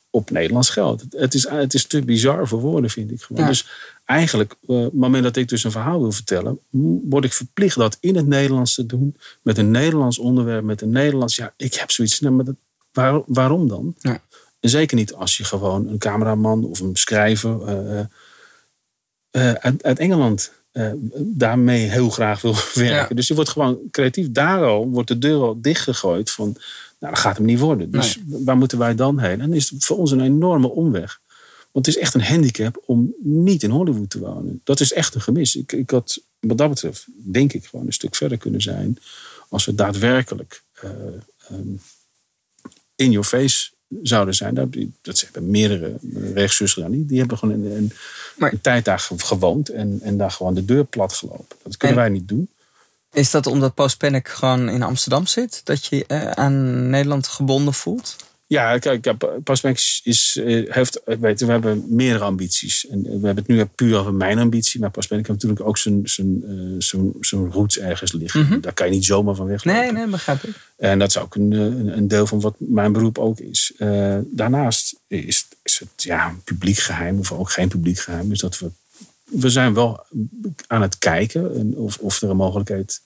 [0.10, 1.04] op Nederlands geld?
[1.10, 3.42] Het- is, het is te bizar voor woorden, vind ik gewoon.
[3.42, 3.48] Ja.
[3.48, 3.68] Dus
[4.06, 6.60] eigenlijk, op het moment dat ik dus een verhaal wil vertellen,
[7.10, 10.90] word ik verplicht dat in het Nederlands te doen, met een Nederlands onderwerp, met een
[10.92, 11.36] Nederlands.
[11.36, 12.20] Ja, ik heb zoiets.
[12.20, 12.56] Nou, maar dat,
[12.94, 13.96] waar- waarom dan?
[13.98, 14.22] Ja.
[14.60, 18.06] En zeker niet als je gewoon een cameraman of een schrijver eh, eh,
[19.32, 20.52] eh, uit, uit Engeland
[21.20, 23.08] daarmee heel graag wil werken.
[23.10, 23.16] Ja.
[23.16, 24.32] Dus je wordt gewoon creatief.
[24.32, 26.46] Daar al wordt de deur al dichtgegooid van,
[27.00, 27.92] nou dat gaat hem niet worden.
[27.92, 29.32] Dus waar moeten wij dan heen?
[29.32, 31.20] En dan is het voor ons een enorme omweg.
[31.72, 34.62] Want het is echt een handicap om niet in Hollywood te wonen.
[34.64, 35.56] Dat is echt een gemis.
[35.56, 38.98] Ik, ik had wat dat betreft, denk ik, gewoon een stuk verder kunnen zijn.
[39.50, 40.90] Als we daadwerkelijk eh,
[41.50, 41.68] ehm,
[42.96, 43.72] in your face
[44.02, 44.54] zouden zijn.
[44.54, 44.68] Dat,
[45.02, 45.96] dat hebben meerdere
[46.34, 46.92] regisseurs gedaan.
[46.92, 47.92] Die, die hebben gewoon een, een,
[48.38, 51.58] Maar- een tijd daar ge- gewoond en, en daar gewoon de deur plat gelopen.
[51.64, 52.48] Dat kunnen En- wij niet doen.
[53.14, 55.62] Is dat omdat Post Panic gewoon in Amsterdam zit?
[55.64, 58.16] Dat je eh, aan Nederland gebonden voelt?
[58.54, 62.88] Ja, kijk, ja, Pasmek is, eh, heeft, weet, je, we hebben meerdere ambities.
[62.88, 64.80] En we hebben het nu puur over mijn ambitie.
[64.80, 68.62] Maar Pasmek heeft natuurlijk ook zijn, zijn, eh, zijn, zijn roots ergens liggen.
[68.62, 69.82] Daar kan je niet zomaar van weglopen.
[69.82, 70.56] Nee, nee, begrijp ik.
[70.78, 73.74] En dat is ook een, eh, een, deel van wat mijn beroep ook is.
[73.78, 78.60] Eh, daarnaast is, is het ja, publiek geheim, of ook geen publiek geheim, is dat
[78.60, 78.72] we.
[79.24, 80.06] We zijn wel
[80.68, 83.02] aan het kijken en of, of er een mogelijkheid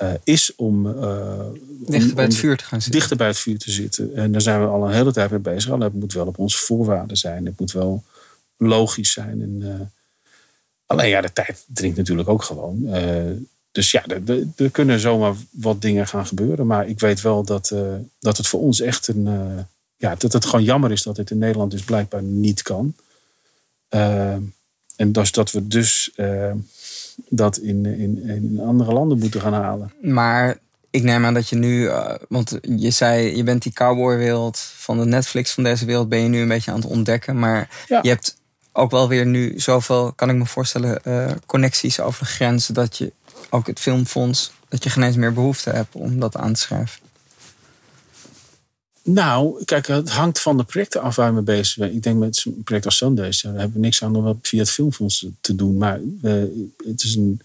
[0.00, 0.86] eh, is om.
[0.86, 1.40] eh,
[1.86, 2.98] Dichter om- bij het vuur te gaan zitten.
[3.00, 4.14] dichter bij het vuur te zitten.
[4.14, 5.70] En daar zijn we al een hele tijd mee bezig.
[5.70, 7.46] Alleen het moet wel op onze voorwaarden zijn.
[7.46, 8.04] Het moet wel
[8.56, 9.42] logisch zijn.
[9.42, 9.86] En, eh,
[10.86, 12.88] alleen ja, de tijd dringt natuurlijk ook gewoon.
[13.72, 14.04] Dus ja,
[14.56, 16.66] er- kunnen zomaar wat dingen gaan gebeuren.
[16.66, 17.74] Maar ik weet wel dat,
[18.18, 19.28] dat het voor ons echt een.
[19.96, 22.94] ja, dat het gewoon jammer is dat het in Nederland dus blijkbaar niet kan.
[24.96, 26.12] En dus dat we dus
[27.28, 29.92] dat in, in, in andere landen moeten gaan halen.
[30.02, 30.58] Maar
[30.90, 34.98] ik neem aan dat je nu, eh, want je zei, je bent die cowboywereld van
[34.98, 37.38] de Netflix van deze wereld, ben je nu een beetje aan het ontdekken.
[37.38, 37.98] Maar Ja.
[38.02, 38.36] je hebt
[38.72, 42.96] ook wel weer nu zoveel, kan ik me voorstellen, eh, connecties over de grenzen, dat
[42.98, 43.12] je
[43.50, 47.00] ook het filmfonds, dat je geen eens meer behoefte hebt om dat aan te schrijven.
[49.12, 51.94] Nou, kijk, het hangt van de projecten af waar we mee bezig zijn.
[51.94, 54.58] Ik denk met een project als Sundays, daar hebben we niks aan om dat via
[54.58, 55.76] het filmfonds te doen.
[55.76, 56.32] Maar eh,
[56.86, 57.40] het is een,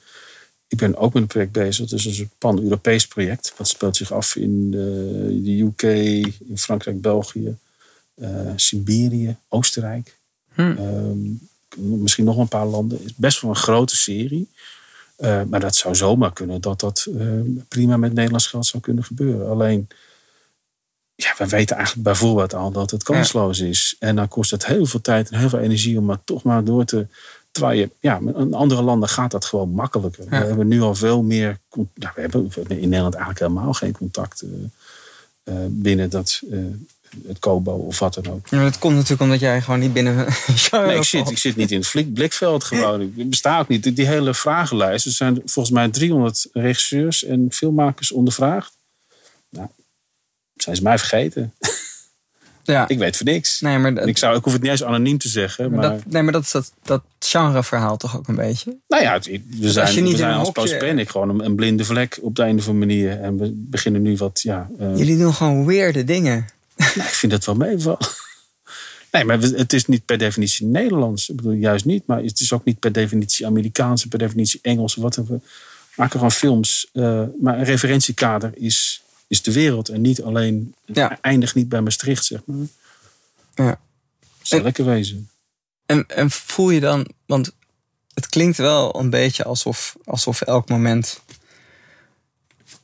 [0.68, 1.90] ik ben ook met een project bezig.
[1.90, 3.54] Het is een pan-Europees project.
[3.58, 5.82] Dat speelt zich af in de, de UK,
[6.48, 7.58] in Frankrijk, België,
[8.14, 10.18] eh, Siberië, Oostenrijk.
[10.54, 10.62] Hm.
[10.62, 11.18] Ehm,
[12.02, 12.98] misschien nog een paar landen.
[12.98, 14.50] Het is best wel een grote serie.
[15.16, 17.28] Eh, maar dat zou zomaar kunnen dat dat eh,
[17.68, 19.50] prima met Nederlands geld zou kunnen gebeuren.
[19.50, 19.88] Alleen,
[21.16, 23.96] ja, we weten eigenlijk bijvoorbeeld al dat het kansloos is.
[24.00, 26.64] En dan kost het heel veel tijd en heel veel energie om maar toch maar
[26.64, 27.08] door te.
[27.52, 30.24] Terwijl je, ja, in andere landen gaat dat gewoon makkelijker.
[30.24, 30.40] Ja.
[30.40, 31.60] We hebben nu al veel meer.
[31.74, 34.50] Nou, we hebben in Nederland eigenlijk helemaal geen contact eh,
[35.44, 36.60] eh, binnen dat, eh,
[37.28, 38.48] het Kobo of wat dan ook.
[38.48, 40.16] Ja, dat komt natuurlijk omdat jij gewoon niet binnen
[40.72, 43.02] Nee, ik zit, ik zit niet in het blikveld gewoon.
[43.02, 43.96] Ik besta ook niet.
[43.96, 45.06] Die hele vragenlijst.
[45.06, 48.78] Er zijn volgens mij 300 regisseurs en filmmakers ondervraagd.
[50.66, 51.54] Zijn ze mij vergeten.
[52.64, 52.88] Ja.
[52.88, 53.62] Ik weet voor niks.
[53.62, 55.70] Nee, maar, ik, zou, ik hoef het niet eens anoniem te zeggen.
[55.72, 58.78] maar Maar, dat, nee, maar dat is dat, dat genreverhaal toch ook een beetje?
[58.88, 59.26] nou ja, het-
[59.60, 62.44] we zijn, niet we zijn als hokje- Post-Panic gewoon een, een blinde vlek op de
[62.44, 63.20] een of andere manier.
[63.22, 64.70] En we beginnen nu wat, ja...
[64.80, 66.46] eh, Jullie doen gewoon weirde dingen.
[66.96, 67.98] Nou, ik vind dat wel meevallen.
[69.12, 71.30] Nee, maar het is niet per definitie Nederlands.
[71.30, 72.04] Ik bedoel, juist niet.
[72.08, 74.96] Maar het is ook niet per definitie Amerikaans, per definitie Engels.
[74.96, 75.40] Wat we
[75.96, 76.90] maken gewoon films.
[76.94, 79.90] eh, maar een referentiekader is, is de wereld.
[79.90, 81.18] En niet alleen, Ja.
[81.22, 82.68] eindigt niet bij Maastricht, zeg maar.
[83.56, 83.80] Ja.
[84.42, 85.30] Zou lekker wezen.
[85.86, 87.52] En, en voel je dan, want
[88.14, 91.22] het klinkt wel een beetje alsof, alsof elk moment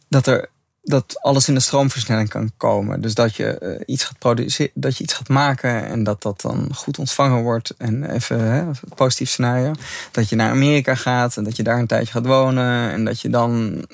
[0.07, 0.49] dat er
[0.83, 3.01] dat alles in de stroomversnelling kan komen.
[3.01, 6.41] Dus dat je eh, iets gaat produceren, dat je iets gaat maken en dat dat
[6.41, 7.73] dan goed ontvangen wordt.
[7.77, 8.63] En even hè,
[8.95, 9.71] positief scenario.
[10.11, 12.91] Dat je naar Amerika gaat en dat je daar een tijdje gaat wonen.
[12.91, 13.85] En dat je dan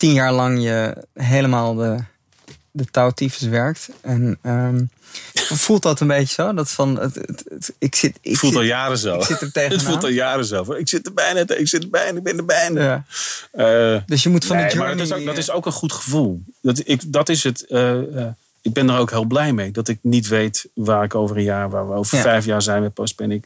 [0.00, 1.96] tien jaar lang je helemaal de,
[2.70, 3.88] de touwtyfus werkt.
[4.00, 4.90] En um,
[5.34, 6.54] voelt dat een beetje zo?
[6.54, 9.16] Dat van, het, het, ik zit, ik voelt zit, al jaren zo.
[9.16, 9.78] Ik zit er tegenaan.
[9.78, 10.72] Het voelt al jaren zo.
[10.72, 13.04] Ik zit er bijna, ik zit er bijna, ik ben er bijna.
[13.52, 13.94] Ja.
[13.94, 14.94] Uh, dus je moet van nee, de journey...
[14.94, 16.42] Maar dat is, ook, dat is ook een goed gevoel.
[16.62, 17.64] Dat, ik, dat is het...
[17.68, 18.26] Uh, uh,
[18.62, 19.70] ik ben er ook heel blij mee.
[19.70, 22.22] Dat ik niet weet waar ik over een jaar, waar we over Ja.
[22.22, 23.44] vijf jaar zijn met Postpanic.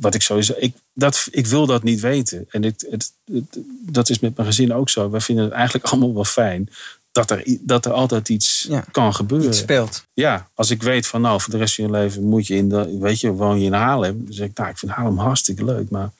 [0.00, 0.54] Wat ik sowieso...
[0.56, 2.46] Ik, dat, ik wil dat niet weten.
[2.50, 5.10] En het, het, het- dat is met mijn gezin ook zo.
[5.10, 6.68] Wij vinden het eigenlijk allemaal wel fijn.
[7.12, 8.84] Dat er, dat er altijd iets Ja.
[8.90, 9.48] kan gebeuren.
[9.48, 10.04] iets speelt.
[10.12, 12.68] Ja, als ik weet van nou, voor de rest van je leven moet je in
[12.68, 14.24] de, weet je, woon je in Haarlem.
[14.24, 15.90] Dan zeg ik, nou, ik vind Haarlem hartstikke leuk.
[15.90, 16.10] Maar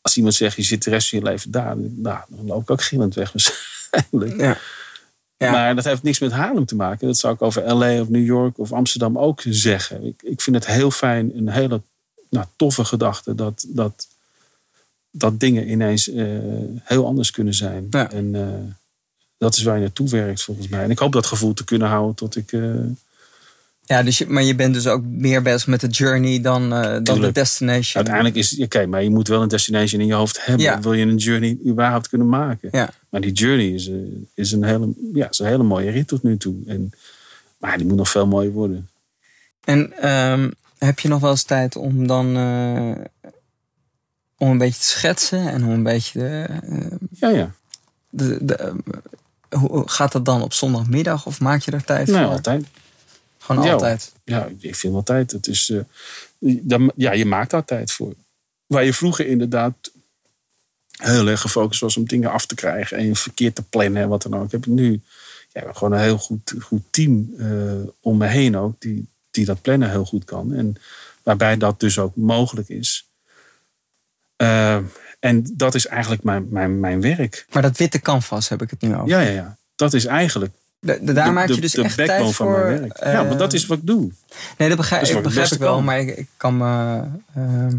[0.00, 1.74] als iemand zegt, je zit de rest van je leven daar.
[1.76, 4.40] dan- Nou, dan loop ik ook gillend weg waarschijnlijk.
[4.40, 4.58] Ja.
[5.36, 5.50] Ja.
[5.50, 7.06] Maar dat heeft niks met Haarlem te maken.
[7.06, 10.04] Dat zou ik over LA of New York of Amsterdam ook zeggen.
[10.04, 11.82] Ik, ik vind het heel fijn, een hele
[12.32, 14.08] nou, toffe gedachte dat, dat,
[15.10, 16.26] dat dingen ineens eh,
[16.82, 17.86] heel anders kunnen zijn.
[17.90, 18.10] Ja.
[18.10, 18.74] En eh,
[19.38, 20.82] dat is waar je naartoe werkt volgens mij.
[20.82, 22.52] En ik hoop dat gevoel te kunnen houden tot ik...
[22.52, 22.74] eh,
[23.84, 26.70] Ja, dus je, maar je bent dus ook meer bezig met de journey dan,
[27.04, 27.94] dan de destination.
[27.94, 30.64] Uiteindelijk is oké, maar je moet wel een destination in je hoofd hebben.
[30.64, 30.80] Ja.
[30.80, 32.68] Wil je een journey überhaupt kunnen maken?
[32.72, 32.90] Ja.
[33.08, 33.90] Maar die journey is,
[34.34, 36.54] is, een hele, ja, is een hele mooie rit tot nu toe.
[36.66, 36.92] En,
[37.58, 38.88] maar die moet nog veel mooier worden.
[39.64, 40.50] En ehm,
[40.86, 43.04] heb je nog wel eens tijd om dan eh,
[44.38, 47.54] om een beetje te schetsen en om een beetje de, eh, Ja, ja.
[48.10, 48.74] de, de, eh,
[49.60, 52.32] hoe gaat dat dan op zondagmiddag of maak je daar tijd Nee, voor?
[52.32, 52.66] altijd.
[53.38, 54.12] Gewoon Ja, altijd.
[54.24, 55.30] Ja, ik vind wel tijd.
[55.30, 55.72] Het is,
[56.38, 58.14] dan, ja, je maakt daar tijd voor.
[58.66, 59.74] Waar je vroeger inderdaad
[60.90, 64.22] heel erg gefocust was om dingen af te krijgen en verkeerd te plannen en wat
[64.22, 64.52] dan ook.
[64.52, 65.00] Heb ik nu
[65.52, 67.34] ja, gewoon een heel goed, goed team
[68.00, 70.52] om me heen ook, die, die dat plannen heel goed kan.
[70.52, 70.76] En
[71.22, 73.06] waarbij dat dus ook mogelijk is.
[74.36, 74.78] Eh,
[75.20, 77.46] en dat is eigenlijk mijn, mijn, mijn werk.
[77.52, 79.08] Maar dat witte canvas heb ik het nu over.
[79.08, 79.56] Ja, ja, ja.
[79.74, 82.50] Dat is eigenlijk De- de- daar de, maak je dus echt tijd van voor.
[82.50, 83.04] mijn werk.
[83.04, 84.10] ja, maar dat is wat ik doe.
[84.58, 85.84] Nee, dat begrijp, Dat ik, begrijp ik wel, kan.
[85.84, 87.02] maar ik, ik kan me.
[87.34, 87.76] ehm,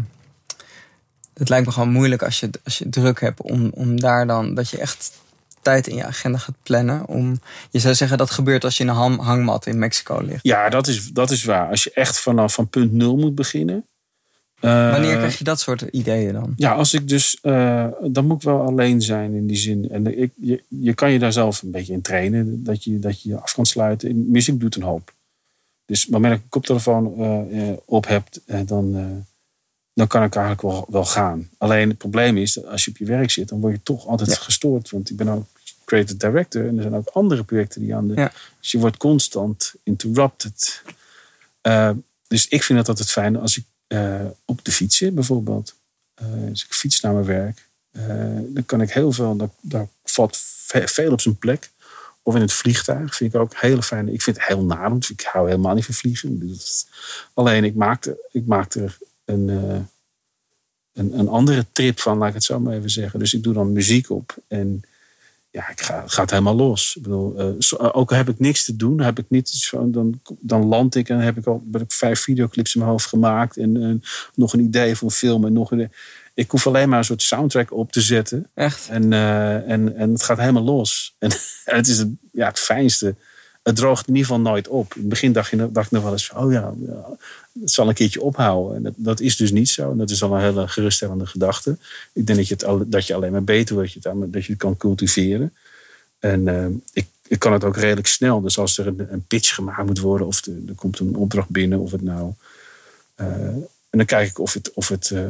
[1.34, 4.54] het lijkt me gewoon moeilijk als je, als je druk hebt om, om daar dan.
[4.54, 5.12] dat je echt
[5.64, 7.06] tijd in je agenda gaat plannen.
[7.06, 7.38] Om,
[7.70, 10.42] je zou zeggen dat gebeurt als je in een hang- hangmat in Mexico ligt.
[10.44, 11.68] Ja, dat is, dat is waar.
[11.70, 13.86] Als je echt vanaf van punt nul moet beginnen.
[14.60, 16.52] eh, Wanneer krijg je dat soort ideeën dan?
[16.56, 17.38] Ja, als ik dus.
[17.42, 19.90] eh, dan moet ik wel alleen zijn in die zin.
[19.90, 22.64] En ik, je, je kan je daar zelf een beetje in trainen.
[22.64, 24.30] Dat je dat je je af kan sluiten.
[24.30, 25.12] Muziek doet een hoop.
[25.86, 27.14] Dus op het moment dat ik een koptelefoon
[27.50, 28.26] eh, op heb,
[28.66, 28.92] dan,
[29.94, 31.48] dan kan ik eigenlijk wel, wel gaan.
[31.58, 34.06] Alleen het probleem is, dat als je op je werk zit, dan word je toch
[34.06, 34.36] altijd Ja.
[34.36, 34.90] gestoord.
[34.90, 35.46] Want ik ben ook
[35.84, 38.14] creative director en er zijn ook andere projecten die aan de.
[38.14, 38.32] Ja.
[38.60, 40.82] Dus je wordt constant interrupted.
[41.60, 41.90] Eh,
[42.28, 45.74] dus ik vind het altijd fijn als ik eh, op de fiets zit, bijvoorbeeld.
[46.14, 47.68] Eh, als ik fiets naar mijn werk,
[48.48, 51.70] dan kan ik heel veel, daar, daar valt ve- veel op zijn plek.
[52.22, 54.08] Of in het vliegtuig vind ik ook heel fijn.
[54.08, 56.38] Ik vind het heel naar, want ik hou helemaal niet van vliegen.
[56.48, 56.86] Dus,
[57.34, 59.48] alleen ik maakte, ik maakte er een,
[60.92, 63.18] een, een andere trip van, laat ik het zo maar even zeggen.
[63.18, 64.82] Dus ik doe dan muziek op en
[65.54, 66.96] ja, ik ga, gaat helemaal los.
[66.96, 70.20] Ik bedoel, eh, zo- ook al heb ik niks te doen, heb ik niet dan,
[70.40, 73.56] dan land ik en heb ik al heb ik vijf videoclips in mijn hoofd gemaakt
[73.56, 74.02] en, en
[74.34, 75.92] nog een idee voor een film en nog een.
[76.34, 78.88] Ik hoef alleen maar een soort soundtrack op te zetten Echt?
[78.88, 81.14] en, eh, en, en het gaat helemaal los.
[81.18, 81.30] En,
[81.64, 83.14] en het is het, ja, het fijnste.
[83.64, 84.94] Het droogt in ieder geval nooit op.
[84.94, 86.74] In het begin dacht, je, dacht ik nog wel eens oh ja,
[87.60, 88.76] het zal een keertje ophouden.
[88.76, 89.90] En dat, dat is dus niet zo.
[89.90, 91.76] En dat is al een hele geruststellende gedachte.
[92.12, 94.44] Ik denk dat je, het dat je alleen maar beter wordt, dat je het, dat
[94.44, 95.52] je het kan cultiveren.
[96.18, 98.40] En eh, ik, ik kan het ook redelijk snel.
[98.40, 101.48] Dus als er een, een pitch gemaakt moet worden, of er, er komt een opdracht
[101.48, 102.32] binnen, of het nou.
[103.14, 103.26] eh,
[103.90, 104.72] en dan kijk ik of het.
[104.72, 105.20] Of het eh,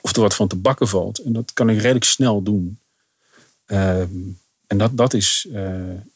[0.00, 1.18] of er wat van te bakken valt.
[1.18, 2.78] En dat kan ik redelijk snel doen.
[3.64, 4.08] Ehm,
[4.66, 5.62] en dat, dat, is, eh,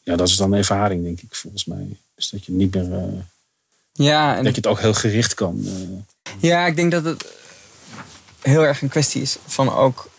[0.03, 1.97] ja, dat is dan ervaring, denk ik, volgens mij.
[2.15, 2.93] Dus dat je niet meer.
[2.93, 3.03] eh,
[3.93, 5.61] Ja, en dat je het ook heel gericht kan.
[5.65, 6.33] eh.
[6.39, 7.25] Ja, ik denk dat het
[8.41, 10.09] heel erg een kwestie is van ook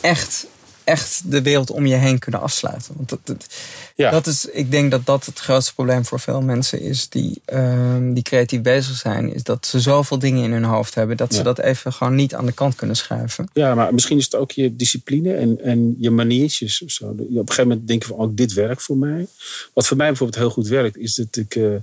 [0.00, 0.46] echt,
[0.84, 2.94] echt de wereld om je heen kunnen afsluiten.
[2.96, 3.46] Want dat, dat,
[3.94, 4.10] ja.
[4.10, 8.12] dat is, ik denk dat dat het grootste probleem voor veel mensen is die, ehm,
[8.12, 9.34] die creatief bezig zijn.
[9.34, 12.34] Is dat ze zoveel dingen in hun hoofd hebben dat ze dat even gewoon niet
[12.34, 13.48] aan de kant kunnen schuiven.
[13.52, 17.04] ja, maar misschien is het ook je discipline en, en je maniertjes of zo.
[17.04, 19.26] Op een gegeven moment denk je van, oh, dit werkt voor mij.
[19.74, 21.56] Wat voor mij bijvoorbeeld heel goed werkt, is dat ik...
[21.56, 21.74] eh,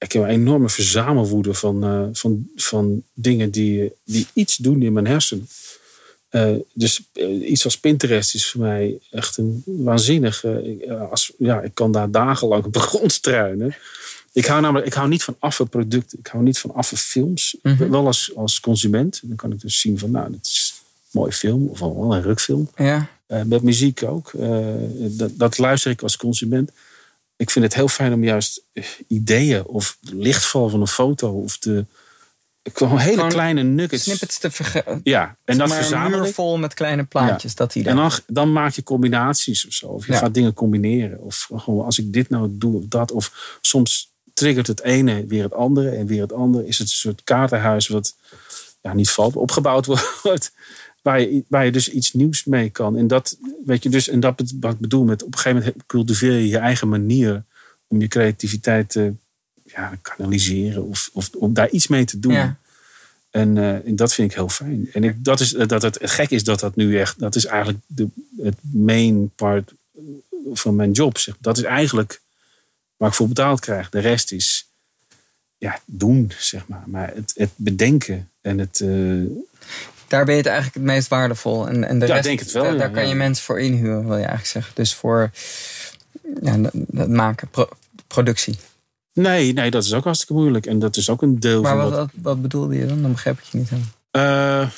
[0.00, 4.92] ik heb een enorme verzamelwoede van, eh, van, van dingen die, die iets doen in
[4.92, 5.48] mijn hersenen.
[6.30, 10.44] Eh, dus eh, iets als Pinterest is voor mij echt een waanzinnig.
[10.44, 13.76] eh, als, ja, ik kan daar dagenlang op de grond struinen.
[14.32, 16.18] Ik hou namelijk ik hou niet van affe producten.
[16.18, 17.56] Ik hou niet van affe films.
[17.62, 17.90] Mhm.
[17.90, 19.20] Wel als, als consument.
[19.22, 21.66] Dan kan ik dus zien van, nou, dit is een mooie film.
[21.66, 22.70] Of wel een rukfilm.
[22.76, 23.08] Ja.
[23.44, 24.32] Met muziek ook.
[24.96, 26.70] Dat, dat luister ik als consument.
[27.36, 28.62] Ik vind het heel fijn om juist
[29.06, 31.84] ideeën of de lichtval van een foto of de
[32.62, 34.02] gewoon hele Gewoon kleine nuggets.
[34.02, 35.00] Snippets te vergeten.
[35.02, 37.54] Ja, en dat maar een vol met kleine plaatjes.
[37.54, 37.90] Dat idee.
[37.90, 39.86] En dan, dan maak je combinaties of zo.
[39.86, 40.18] Of je Ja.
[40.18, 41.20] gaat dingen combineren.
[41.20, 43.12] Of gewoon als ik dit nou doe of dat.
[43.12, 46.66] Of soms triggert het ene weer het andere en weer het andere.
[46.66, 48.16] Is het een soort kaartenhuis wat
[48.82, 49.86] ja, niet valt, opgebouwd
[50.22, 50.52] wordt.
[51.02, 52.96] Waar je, waar je dus iets nieuws mee kan.
[52.96, 55.86] En dat, weet je, dus, en dat wat ik bedoel met op een gegeven moment
[55.86, 57.44] cultiveer je je eigen manier
[57.86, 59.12] om je creativiteit te
[59.80, 62.32] ja, kanaliseren of, of om daar iets mee te doen.
[62.32, 62.56] Ja.
[63.30, 64.88] En, eh, en dat vind ik heel fijn.
[64.92, 67.44] En ik, dat is, dat het, het gek is dat dat nu echt, dat is
[67.44, 68.06] eigenlijk de,
[68.42, 69.72] het main part
[70.52, 71.18] van mijn job.
[71.18, 71.34] Zeg.
[71.40, 72.20] Dat is eigenlijk
[72.96, 73.88] waar ik voor betaald krijg.
[73.90, 74.68] De rest is
[75.58, 76.82] ja, doen, zeg maar.
[76.86, 78.80] Maar het, het bedenken en het.
[78.80, 78.88] eh,
[80.08, 81.68] Daar ben je het eigenlijk het meest waardevol.
[81.68, 83.60] En, en de Ja, rest, denk het wel, Daar, ja, daar kan je mensen voor
[83.60, 84.72] inhuren, wil je eigenlijk zeggen.
[84.74, 85.30] Dus voor
[86.42, 87.68] ja, dat maken, pro-
[88.06, 88.58] productie.
[89.20, 90.66] Nee, nee, dat is ook hartstikke moeilijk.
[90.66, 91.98] En dat is ook een deel Maar van wat, wat.
[91.98, 93.02] wat, wat bedoelde je dan?
[93.02, 93.90] Dan begrijp ik je niet helemaal.
[94.10, 94.70] Eh,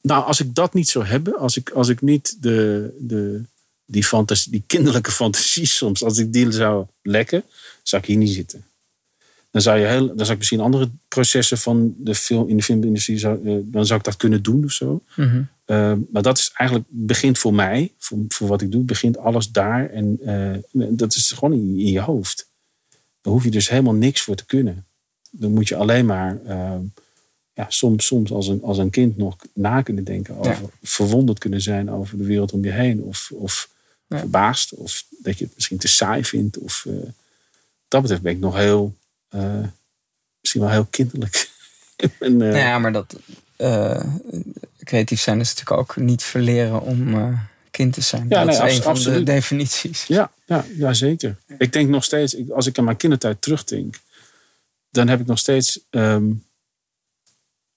[0.00, 3.42] nou, als ik dat niet zou hebben, als ik, als ik niet de, de,
[3.86, 7.44] die, fantasie, die kinderlijke fantasie soms, als ik die zou lekken,
[7.82, 8.64] zou ik hier niet zitten.
[9.54, 12.62] Dan zou, je heel, dan zou ik misschien andere processen van de film, in de
[12.62, 15.02] filmindustrie, zou, eh, dan zou ik dat kunnen doen of zo.
[15.16, 15.42] Mhm.
[15.64, 19.50] Eh, maar dat is eigenlijk, begint voor mij, voor, voor wat ik doe, begint alles
[19.50, 19.90] daar.
[19.90, 22.48] En eh, dat is gewoon in, in je hoofd.
[23.20, 24.84] Daar hoef je dus helemaal niks voor te kunnen.
[25.30, 26.40] Dan moet je alleen maar
[27.52, 30.60] ja, soms, soms als, een, als een kind nog na kunnen denken over, Ja.
[30.82, 33.02] verwonderd kunnen zijn over de wereld om je heen.
[33.02, 33.70] Of, of
[34.06, 34.18] Ja.
[34.18, 34.72] verbaasd.
[34.74, 36.58] Of dat je het misschien te saai vindt.
[36.58, 36.86] Of,
[37.88, 38.94] dat betreft ben ik nog heel,
[39.34, 39.68] eh,
[40.40, 41.50] misschien wel heel kinderlijk.
[41.96, 43.16] en, eh, Nou ja, maar dat
[43.56, 44.04] eh,
[44.78, 47.38] creatief zijn is natuurlijk ook niet verleren om
[47.70, 48.26] kind te zijn.
[48.28, 49.26] Ja, dat nee, is een van absoluut.
[49.26, 50.04] de definities.
[50.06, 51.36] Ja, ja, ja zeker.
[51.58, 54.00] Ik denk nog steeds, als ik aan mijn kindertijd terugdenk,
[54.90, 55.80] dan heb ik nog steeds.
[55.90, 56.30] ehm,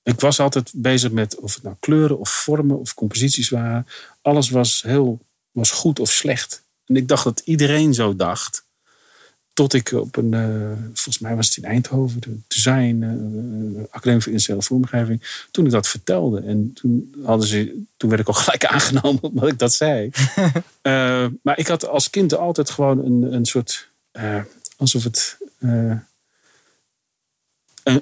[0.04, 3.88] ik was altijd bezig met of het nou kleuren of vormen of composities waren.
[4.22, 5.20] Alles was heel
[5.52, 6.64] was goed of slecht.
[6.86, 8.67] En ik dacht dat iedereen zo dacht.
[9.58, 14.22] Tot ik op een, eh, volgens mij was het in Eindhoven, de design, eh, Academie
[14.22, 15.46] voor Industriële Vormgeving.
[15.52, 16.42] Toen ik dat vertelde.
[16.42, 20.10] En toen, hadden ze, toen werd ik al gelijk aangenomen omdat ik dat zei.
[20.82, 23.90] Eh, maar ik had als kind altijd gewoon een, een soort,
[24.78, 26.02] alsof het, een,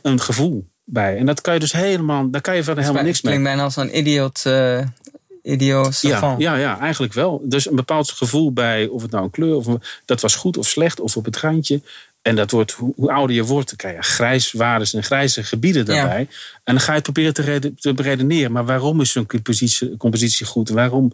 [0.01, 1.17] een gevoel bij.
[1.17, 3.33] En dat kan je dus helemaal, daar kan je verder helemaal niks mee.
[3.33, 4.43] klinkt bijna als een idioot,
[6.01, 7.41] Ja, ja, ja, eigenlijk wel.
[7.43, 9.67] Dus een bepaald gevoel bij of het nou een kleur of
[10.05, 11.81] dat was goed of slecht of op het randje.
[12.21, 15.85] En dat wordt, hoe, hoe ouder je wordt, dan krijg je grijswaardes en grijze gebieden
[15.85, 16.27] daarbij.
[16.63, 18.51] En dan ga je het proberen te, reden- te beredeneren.
[18.51, 20.69] Maar waarom is zo'n compositie, compositie goed?
[20.69, 21.11] Waarom?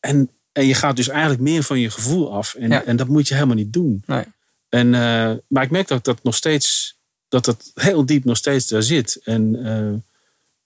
[0.00, 2.54] En, en je gaat dus eigenlijk meer van je gevoel af.
[2.54, 2.84] En, Ja.
[2.84, 4.02] en dat moet je helemaal niet doen.
[4.06, 4.24] Nee.
[4.68, 6.96] En, eh, maar ik merk dat dat nog steeds,
[7.28, 9.20] dat dat heel diep nog steeds daar zit.
[9.24, 10.00] En eh,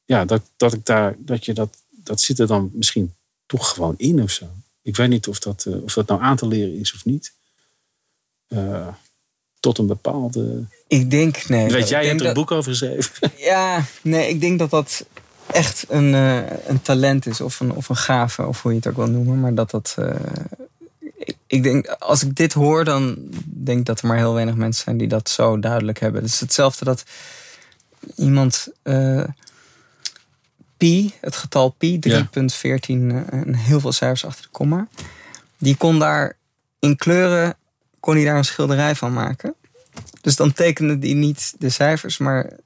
[0.05, 3.15] ja, dat, dat ik daar, dat je dat, dat zit er dan misschien
[3.47, 4.47] toch gewoon in of zo.
[4.83, 7.33] Ik weet niet of dat, eh, of dat nou aan te leren is of niet.
[8.49, 8.89] Eh,
[9.61, 10.65] tot een bepaalde.
[10.87, 11.69] Ik denk, nee.
[11.69, 13.33] weet jij, je hebt er een dat- boek over geschreven.
[13.37, 15.07] Ja, nee, ik denk dat dat
[15.47, 17.41] echt een, eh, een talent is.
[17.41, 19.41] Of een, of een gave, of hoe je het ook wil noemen.
[19.41, 19.97] Maar dat dat...
[21.19, 24.55] ik, ik denk, als ik dit hoor, dan denk ik dat er maar heel weinig
[24.55, 26.23] mensen zijn die dat zo duidelijk hebben.
[26.23, 27.05] Het is hetzelfde dat
[28.17, 28.69] iemand...
[30.81, 34.89] pi, het getal pi, 3.14, eh, en heel veel cijfers achter de komma.
[35.59, 36.37] Die kon daar
[36.79, 37.57] in kleuren,
[38.01, 39.55] kon hij daar een schilderij van maken.
[40.21, 42.57] Dus dan tekende die niet de cijfers, maar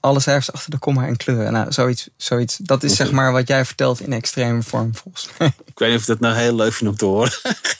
[0.00, 1.52] alle cijfers achter de komma in kleuren.
[1.52, 2.56] Nou, zoiets, zoiets.
[2.56, 5.52] Dat is zeg maar wat jij vertelt in extreme vorm, volgens mij.
[5.72, 7.32] Ik weet niet of ik dat nou heel leuk vind om te horen.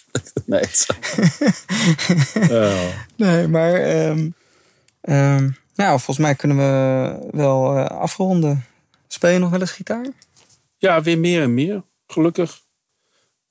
[0.45, 0.65] nee,
[2.63, 2.89] Oh.
[3.17, 3.75] Nee, maar...
[3.75, 4.29] ehm,
[5.01, 8.65] ehm, nou, volgens mij kunnen we wel eh, afronden.
[9.13, 10.07] Speel je nog wel eens gitaar?
[10.79, 11.83] Ja, weer meer en meer.
[12.07, 12.61] Gelukkig.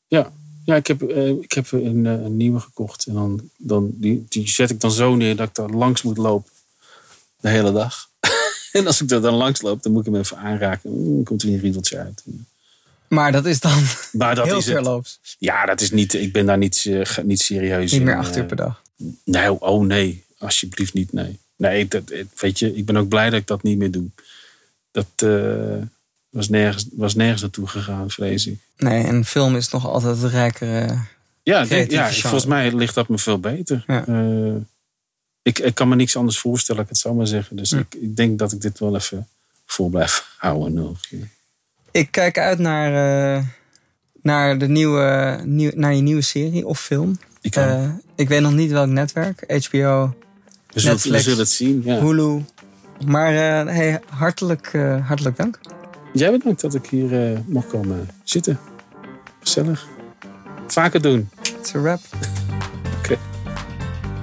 [0.07, 0.31] Ja,
[0.65, 3.05] ja ik, heb, eh, ik heb een, eh, een nieuwe gekocht.
[3.05, 6.17] En dan, dan, die, die zet ik dan zo neer dat ik daar langs moet
[6.17, 6.51] lopen.
[7.39, 8.09] De hele dag.
[8.71, 10.91] en als ik er dan langs loop, dan moet ik hem even aanraken.
[10.91, 12.23] Mm, komt er weer een riedeltje uit.
[13.07, 14.73] Maar dat is dan Maar dat heel is het.
[14.73, 15.19] verloops.
[15.39, 18.05] Ja, dat is niet, ik ben daar niet, eh, niet serieus Niet in.
[18.05, 18.81] meer acht uur per dag.
[19.23, 21.39] Nee, oh nee, alsjeblieft niet, nee.
[21.55, 22.03] Nee, dat,
[22.35, 24.09] weet je, ik ben ook blij dat ik dat niet meer doe.
[24.91, 25.81] Dat, eh,
[26.29, 28.59] was nergens, was nergens naartoe gegaan, vrees ik.
[28.77, 30.97] Nee, en film is nog altijd een rijkere.
[31.43, 32.21] Ja, denk, ja genre.
[32.21, 33.83] volgens mij ligt dat me veel beter.
[33.87, 34.05] Ja.
[34.07, 34.55] Eh,
[35.41, 37.55] ik, ik kan me niks anders voorstellen, ik het zou maar zeggen.
[37.55, 39.27] Dus ik, ik denk dat ik dit wel even
[39.65, 40.99] vol blijf houden nog.
[41.91, 42.87] Ik kijk uit naar,
[43.37, 43.45] eh,
[44.21, 47.19] naar, de nieuwe, nieuw, naar je nieuwe serie of film.
[47.41, 47.55] Ik,
[48.15, 49.39] ik weet nog niet welk netwerk.
[49.39, 50.15] HBO, we, zullen,
[50.73, 51.23] we Netflix.
[51.23, 51.81] zullen het zien.
[51.85, 51.99] Ja.
[51.99, 52.43] Hulu.
[53.05, 55.59] Maar eh, hey, hartelijk, eh, hartelijk dank.
[56.13, 58.59] Jij bedankt dat ik hier eh, mocht komen zitten.
[59.39, 59.87] Gezellig.
[60.67, 61.29] Vaker doen.
[61.41, 61.99] It's a wrap.
[62.97, 63.17] Oké.